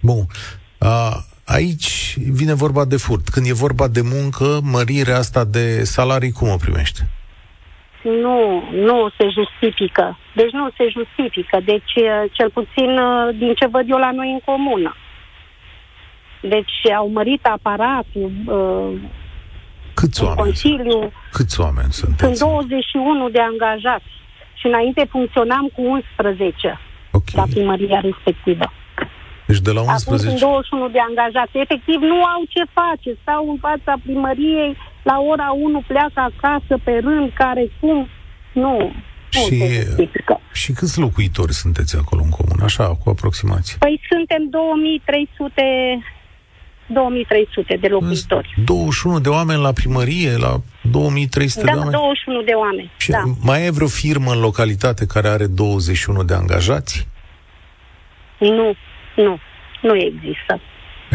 Bun. 0.00 0.22
A, 0.78 1.24
aici 1.44 2.16
vine 2.40 2.54
vorba 2.54 2.84
de 2.84 2.96
furt. 2.96 3.28
Când 3.28 3.46
e 3.46 3.62
vorba 3.66 3.88
de 3.88 4.00
muncă, 4.14 4.60
mărirea 4.62 5.18
asta 5.18 5.44
de 5.44 5.84
salarii, 5.84 6.32
cum 6.32 6.48
o 6.48 6.56
primește? 6.56 7.10
Nu, 8.04 8.62
nu 8.72 9.10
se 9.18 9.28
justifică. 9.28 10.18
Deci 10.34 10.50
nu 10.50 10.68
se 10.76 10.88
justifică. 10.88 11.60
Deci, 11.64 11.92
cel 12.32 12.50
puțin 12.50 12.90
din 13.38 13.54
ce 13.54 13.66
văd 13.66 13.90
eu 13.90 13.98
la 13.98 14.10
noi 14.10 14.30
în 14.32 14.40
comună. 14.44 14.96
Deci 16.40 16.92
au 16.96 17.08
mărit 17.08 17.46
aparatul, 17.46 18.30
uh, 18.46 19.00
Câți 19.94 20.22
oameni? 20.22 20.42
Consiliu. 20.42 21.12
Câți 21.30 21.60
oameni 21.60 21.92
sunt? 21.92 22.18
Sunt 22.18 22.38
21 22.38 23.28
de 23.28 23.40
angajați 23.40 24.12
și 24.54 24.66
înainte 24.66 25.06
funcționam 25.10 25.70
cu 25.74 25.82
11 25.82 26.80
okay. 27.12 27.34
la 27.40 27.44
primăria 27.54 28.00
respectivă. 28.00 28.66
Deci 29.46 29.60
de 29.68 29.72
la 29.76 29.80
11... 29.80 30.04
Acum 30.04 30.16
sunt 30.24 30.38
21 30.40 30.88
de 30.88 31.00
angajați. 31.08 31.58
Efectiv, 31.64 31.98
nu 32.12 32.18
au 32.34 32.42
ce 32.54 32.62
face. 32.80 33.08
Stau 33.22 33.42
în 33.52 33.58
fața 33.66 33.92
primăriei, 34.04 34.76
la 35.04 35.16
ora 35.30 35.48
1 35.50 35.84
pleacă 35.86 36.20
acasă 36.32 36.74
pe 36.84 36.98
rând, 37.02 37.32
care 37.34 37.64
cum. 37.80 38.08
Nu. 38.52 38.92
Și, 39.30 39.62
și 40.52 40.72
câți 40.72 40.98
locuitori 40.98 41.52
sunteți 41.52 41.96
acolo 41.96 42.22
în 42.22 42.30
comun, 42.30 42.60
așa, 42.64 42.86
cu 42.94 43.10
aproximație? 43.10 43.76
Păi 43.78 44.00
suntem 44.10 44.48
2300 44.50 45.62
2300 46.86 47.76
de 47.80 47.88
locuitori. 47.88 48.54
21 48.64 49.20
de 49.20 49.28
oameni 49.28 49.60
la 49.60 49.72
primărie, 49.72 50.36
la 50.36 50.56
2300 50.82 51.64
da, 51.64 51.72
de 51.72 51.78
oameni? 51.78 51.96
21 51.96 52.42
de 52.42 52.52
oameni, 52.52 52.90
și 52.98 53.10
da. 53.10 53.22
mai 53.42 53.66
e 53.66 53.70
vreo 53.70 53.86
firmă 53.86 54.32
în 54.32 54.40
localitate 54.40 55.06
care 55.06 55.28
are 55.28 55.46
21 55.46 56.22
de 56.22 56.34
angajați? 56.34 57.08
Nu, 58.38 58.74
nu, 59.16 59.38
nu 59.82 59.96
există. 59.96 60.60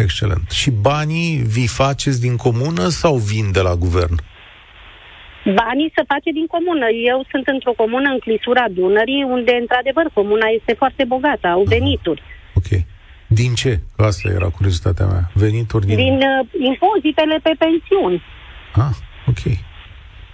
Excelent. 0.05 0.49
Și 0.51 0.69
banii 0.71 1.31
vi 1.55 1.67
faceți 1.67 2.21
din 2.21 2.35
comună 2.35 2.87
sau 2.87 3.15
vin 3.15 3.51
de 3.51 3.61
la 3.61 3.75
guvern? 3.75 4.15
Banii 5.45 5.91
se 5.95 6.03
face 6.07 6.29
din 6.39 6.47
comună. 6.55 6.85
Eu 7.11 7.25
sunt 7.31 7.47
într-o 7.47 7.73
comună 7.81 8.09
în 8.09 8.19
clisura 8.19 8.65
Dunării, 8.77 9.23
unde, 9.35 9.53
într-adevăr, 9.61 10.05
comuna 10.13 10.47
este 10.59 10.73
foarte 10.81 11.03
bogată, 11.03 11.47
au 11.47 11.63
venituri. 11.63 12.21
Ok. 12.53 12.69
Din 13.27 13.53
ce? 13.53 13.79
Asta 13.97 14.29
era 14.29 14.49
curiozitatea 14.49 15.05
mea. 15.05 15.31
Venituri 15.33 15.85
din... 15.85 15.95
Din 15.95 16.13
uh, 16.13 16.47
impozitele 16.71 17.39
pe 17.43 17.53
pensiuni. 17.63 18.23
Ah, 18.75 18.95
ok. 19.31 19.43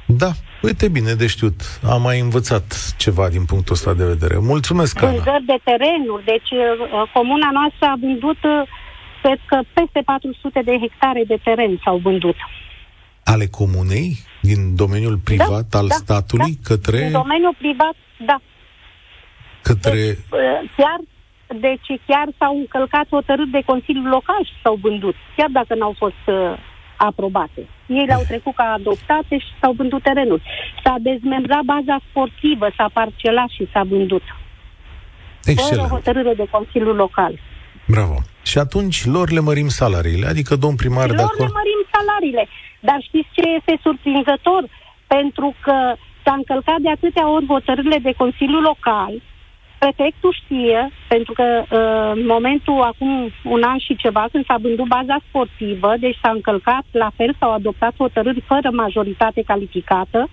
Da, 0.06 0.32
uite 0.62 0.88
bine 0.88 1.14
de 1.14 1.28
știut. 1.28 1.60
Am 1.94 2.02
mai 2.02 2.20
învățat 2.20 2.94
ceva 2.98 3.30
din 3.30 3.46
punctul 3.46 3.74
ăsta 3.74 3.94
de 3.94 4.06
vedere. 4.06 4.38
Mulțumesc, 4.40 5.02
Ana. 5.02 5.12
Vânzări 5.12 5.46
de 5.46 5.58
terenuri. 5.64 6.26
Deci, 6.26 6.52
uh, 6.52 7.10
comuna 7.14 7.50
noastră 7.52 7.86
a 7.88 7.98
vândut, 8.02 8.44
uh, 8.44 8.68
cred 9.26 9.40
că 9.52 9.58
peste 9.74 10.02
400 10.06 10.62
de 10.70 10.78
hectare 10.84 11.24
de 11.28 11.38
teren 11.44 11.82
s-au 11.84 11.98
vândut. 11.98 12.36
Ale 13.24 13.46
comunei? 13.60 14.10
Din 14.42 14.76
domeniul 14.76 15.18
privat 15.30 15.66
da, 15.70 15.80
al 15.80 15.88
da, 15.88 15.96
statului 16.04 16.54
da. 16.62 16.68
către... 16.70 16.98
Din 16.98 17.12
domeniul 17.12 17.56
privat, 17.58 17.96
da. 18.30 18.38
Către... 19.62 19.92
Deci, 19.92 20.18
uh, 20.32 20.72
chiar, 20.78 21.00
deci 21.68 21.90
chiar 22.08 22.28
s-au 22.40 22.54
încălcat 22.58 23.08
hotărâri 23.10 23.56
de 23.58 23.62
Consiliul 23.66 24.10
Local 24.18 24.42
și 24.50 24.62
s-au 24.64 24.76
vândut, 24.82 25.16
chiar 25.36 25.50
dacă 25.60 25.76
n-au 25.76 25.96
fost 25.98 26.24
uh, 26.26 26.36
aprobate. 26.98 27.62
Ei 27.88 28.06
le-au 28.06 28.24
trecut 28.28 28.56
ca 28.56 28.64
adoptate 28.78 29.38
și 29.38 29.52
s-au 29.62 29.74
vândut 29.80 30.02
terenul. 30.04 30.42
S-a 30.84 30.96
dezmembrat 31.00 31.64
baza 31.74 31.98
sportivă, 32.10 32.68
s-a 32.78 32.90
parcelat 32.94 33.50
și 33.50 33.70
s-a 33.74 33.84
vândut. 33.84 34.24
Excelent. 35.44 35.82
Fără 35.82 35.94
hotărâre 35.96 36.34
de 36.34 36.48
Consiliul 36.52 36.96
Local. 36.96 37.34
Bravo. 37.88 38.18
Și 38.50 38.58
atunci 38.58 39.06
lor 39.06 39.28
le 39.32 39.40
mărim 39.40 39.68
salariile, 39.68 40.28
adică 40.28 40.56
domn 40.56 40.76
primar 40.76 41.08
și 41.08 41.16
de 41.16 41.22
lor 41.22 41.30
acolo... 41.32 41.48
le 41.48 41.60
mărim 41.62 41.82
salariile. 41.96 42.48
Dar 42.80 43.00
știți 43.08 43.30
ce 43.32 43.44
este 43.58 43.80
surprinzător? 43.86 44.64
Pentru 45.08 45.56
că 45.62 45.76
s-a 46.24 46.34
încălcat 46.34 46.80
de 46.86 46.90
atâtea 46.90 47.30
ori 47.30 47.46
hotărârile 47.46 48.00
de 48.08 48.14
Consiliul 48.18 48.62
Local, 48.62 49.14
prefectul 49.78 50.38
știe, 50.42 50.92
pentru 51.08 51.34
că 51.34 51.48
uh, 51.64 52.12
în 52.20 52.26
momentul, 52.26 52.82
acum 52.82 53.32
un 53.44 53.64
an 53.64 53.78
și 53.78 53.96
ceva, 53.96 54.26
când 54.32 54.46
s-a 54.46 54.58
vândut 54.62 54.88
baza 54.88 55.18
sportivă, 55.28 55.94
deci 56.00 56.18
s-a 56.22 56.32
încălcat, 56.32 56.86
la 56.92 57.12
fel 57.16 57.36
s-au 57.40 57.52
adoptat 57.54 57.94
hotărâri 57.98 58.42
fără 58.52 58.70
majoritate 58.72 59.42
calificată, 59.42 60.30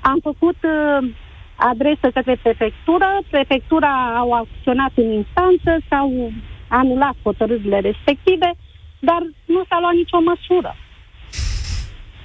am 0.00 0.18
făcut 0.22 0.56
uh, 0.62 1.08
adresă 1.56 2.06
către 2.14 2.38
prefectură, 2.42 3.08
prefectura 3.30 4.16
au 4.16 4.32
acționat 4.32 4.92
în 4.94 5.10
instanță, 5.10 5.70
s-au 5.88 6.32
anulat 6.68 7.14
hotărârile 7.22 7.80
respective, 7.80 8.54
dar 8.98 9.20
nu 9.44 9.64
s-a 9.68 9.78
luat 9.80 9.94
nicio 9.94 10.20
măsură. 10.20 10.76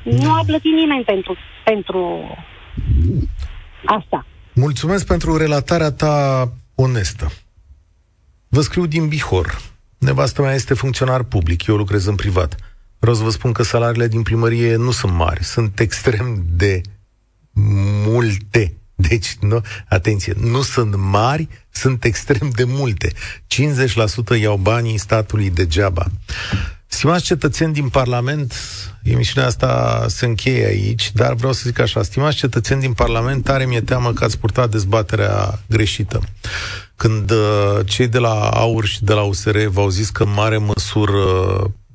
Nu 0.03 0.31
a 0.31 0.43
plătit 0.45 0.73
nimeni 0.73 1.03
pentru, 1.03 1.35
pentru 1.63 2.21
asta. 3.85 4.25
Mulțumesc 4.53 5.07
pentru 5.07 5.37
relatarea 5.37 5.91
ta 5.91 6.47
onestă. 6.75 7.31
Vă 8.47 8.61
scriu 8.61 8.85
din 8.85 9.07
Bihor. 9.07 9.61
Nevastă 9.97 10.41
mea 10.41 10.53
este 10.53 10.73
funcționar 10.73 11.23
public, 11.23 11.65
eu 11.65 11.75
lucrez 11.75 12.05
în 12.05 12.15
privat. 12.15 12.55
Vreau 12.99 13.15
să 13.15 13.23
vă 13.23 13.29
spun 13.29 13.51
că 13.51 13.63
salariile 13.63 14.07
din 14.07 14.21
primărie 14.21 14.75
nu 14.75 14.91
sunt 14.91 15.13
mari, 15.13 15.43
sunt 15.43 15.79
extrem 15.79 16.43
de 16.49 16.81
multe. 18.05 18.80
Deci, 19.09 19.35
nu, 19.39 19.61
atenție, 19.89 20.33
nu 20.37 20.61
sunt 20.61 20.95
mari, 20.95 21.47
sunt 21.71 22.03
extrem 22.03 22.49
de 22.55 22.63
multe. 22.63 23.11
50% 24.37 24.39
iau 24.39 24.57
banii 24.57 24.97
statului 24.97 25.49
degeaba. 25.49 26.05
Stimați 26.87 27.23
cetățeni 27.23 27.73
din 27.73 27.89
Parlament, 27.89 28.53
emisiunea 29.03 29.49
asta 29.49 30.05
se 30.07 30.25
încheie 30.25 30.65
aici, 30.65 31.11
dar 31.11 31.33
vreau 31.33 31.53
să 31.53 31.61
zic 31.65 31.79
așa, 31.79 32.03
stimați 32.03 32.37
cetățeni 32.37 32.81
din 32.81 32.93
Parlament, 32.93 33.43
tare 33.43 33.65
mi-e 33.65 33.81
teamă 33.81 34.13
că 34.13 34.23
ați 34.23 34.37
purtat 34.37 34.69
dezbaterea 34.69 35.59
greșită. 35.67 36.19
Când 36.95 37.31
uh, 37.31 37.79
cei 37.85 38.07
de 38.07 38.17
la 38.17 38.49
AUR 38.49 38.85
și 38.85 39.03
de 39.03 39.13
la 39.13 39.21
USR 39.21 39.57
v-au 39.57 39.89
zis 39.89 40.09
că 40.09 40.23
în 40.23 40.33
mare 40.33 40.57
măsură 40.57 41.15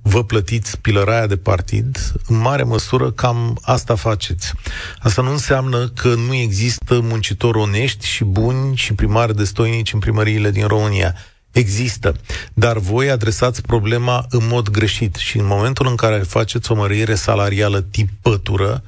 vă 0.08 0.24
plătiți 0.24 0.78
pilăraia 0.80 1.26
de 1.26 1.36
partid, 1.36 2.12
în 2.26 2.36
mare 2.36 2.62
măsură 2.62 3.10
cam 3.10 3.58
asta 3.62 3.94
faceți. 3.94 4.52
Asta 4.98 5.22
nu 5.22 5.30
înseamnă 5.30 5.88
că 5.88 6.14
nu 6.14 6.34
există 6.34 7.00
muncitori 7.00 7.58
onești 7.58 8.06
și 8.06 8.24
buni 8.24 8.76
și 8.76 8.94
primari 8.94 9.36
destoinici 9.36 9.92
în 9.92 9.98
primăriile 9.98 10.50
din 10.50 10.66
România. 10.66 11.14
Există, 11.50 12.16
dar 12.54 12.78
voi 12.78 13.10
adresați 13.10 13.62
problema 13.62 14.26
în 14.30 14.46
mod 14.46 14.68
greșit 14.68 15.14
și 15.14 15.38
în 15.38 15.46
momentul 15.46 15.86
în 15.86 15.96
care 15.96 16.18
faceți 16.18 16.72
o 16.72 16.74
mărire 16.74 17.14
salarială 17.14 17.80
tip 17.80 18.08
pătură, 18.20 18.82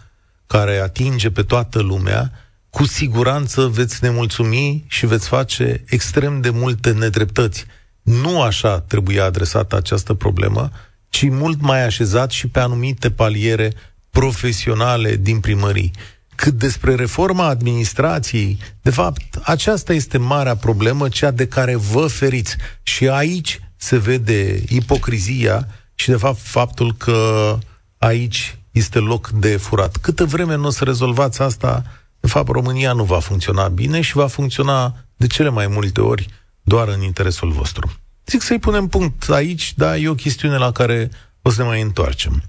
care 0.46 0.78
atinge 0.78 1.30
pe 1.30 1.42
toată 1.42 1.80
lumea, 1.80 2.32
cu 2.70 2.84
siguranță 2.84 3.66
veți 3.66 3.98
nemulțumi 4.00 4.84
și 4.88 5.06
veți 5.06 5.28
face 5.28 5.84
extrem 5.86 6.40
de 6.40 6.50
multe 6.50 6.92
nedreptăți. 6.92 7.64
Nu 8.02 8.42
așa 8.42 8.80
trebuia 8.80 9.24
adresată 9.24 9.76
această 9.76 10.14
problemă, 10.14 10.70
ci 11.08 11.28
mult 11.30 11.60
mai 11.60 11.84
așezat 11.84 12.30
și 12.30 12.48
pe 12.48 12.60
anumite 12.60 13.10
paliere 13.10 13.72
profesionale 14.10 15.16
din 15.16 15.40
primării. 15.40 15.90
Cât 16.34 16.54
despre 16.54 16.94
reforma 16.94 17.46
administrației, 17.46 18.58
de 18.82 18.90
fapt, 18.90 19.40
aceasta 19.42 19.92
este 19.92 20.18
marea 20.18 20.56
problemă, 20.56 21.08
cea 21.08 21.30
de 21.30 21.46
care 21.46 21.76
vă 21.76 22.06
feriți. 22.06 22.56
Și 22.82 23.08
aici 23.08 23.60
se 23.76 23.96
vede 23.96 24.62
ipocrizia 24.68 25.68
și, 25.94 26.08
de 26.08 26.16
fapt, 26.16 26.38
faptul 26.40 26.94
că 26.94 27.58
aici 27.98 28.58
este 28.70 28.98
loc 28.98 29.28
de 29.28 29.56
furat. 29.56 29.96
Câtă 29.96 30.24
vreme 30.24 30.56
nu 30.56 30.66
o 30.66 30.70
să 30.70 30.84
rezolvați 30.84 31.42
asta, 31.42 31.82
de 32.20 32.28
fapt, 32.28 32.48
România 32.48 32.92
nu 32.92 33.04
va 33.04 33.18
funcționa 33.18 33.68
bine 33.68 34.00
și 34.00 34.16
va 34.16 34.26
funcționa 34.26 34.94
de 35.16 35.26
cele 35.26 35.48
mai 35.48 35.66
multe 35.66 36.00
ori 36.00 36.26
doar 36.62 36.88
în 36.88 37.02
interesul 37.02 37.50
vostru. 37.50 37.90
Zic 38.28 38.42
să-i 38.42 38.58
punem 38.58 38.86
punct 38.86 39.30
aici, 39.30 39.72
dar 39.76 39.96
e 39.96 40.08
o 40.08 40.14
chestiune 40.14 40.56
la 40.56 40.72
care 40.72 41.10
o 41.42 41.50
să 41.50 41.62
ne 41.62 41.68
mai 41.68 41.80
întoarcem. 41.80 42.42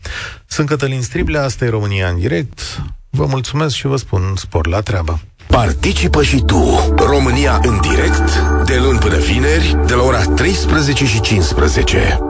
Sunt 0.48 0.68
Cătălin 0.68 1.02
Striblea, 1.02 1.44
asta 1.44 1.66
e 1.66 1.70
România 1.70 2.08
în 2.08 2.20
direct. 2.20 2.82
Vă 3.10 3.26
mulțumesc 3.26 3.76
și 3.76 3.88
vă 3.88 3.96
spun 3.96 4.34
spor 4.36 4.68
la 4.68 4.82
treabă. 4.82 5.20
Participă 5.48 6.24
și 6.24 6.44
tu, 6.46 6.94
România 6.98 7.60
în 7.64 7.82
direct, 7.82 8.40
de 8.66 8.78
luni 8.78 9.00
până 9.00 9.18
vineri, 9.18 9.78
de 9.86 9.94
la 9.94 10.04
ora 10.04 10.24
13 10.24 11.06
și 11.06 11.22
15. 11.22 12.29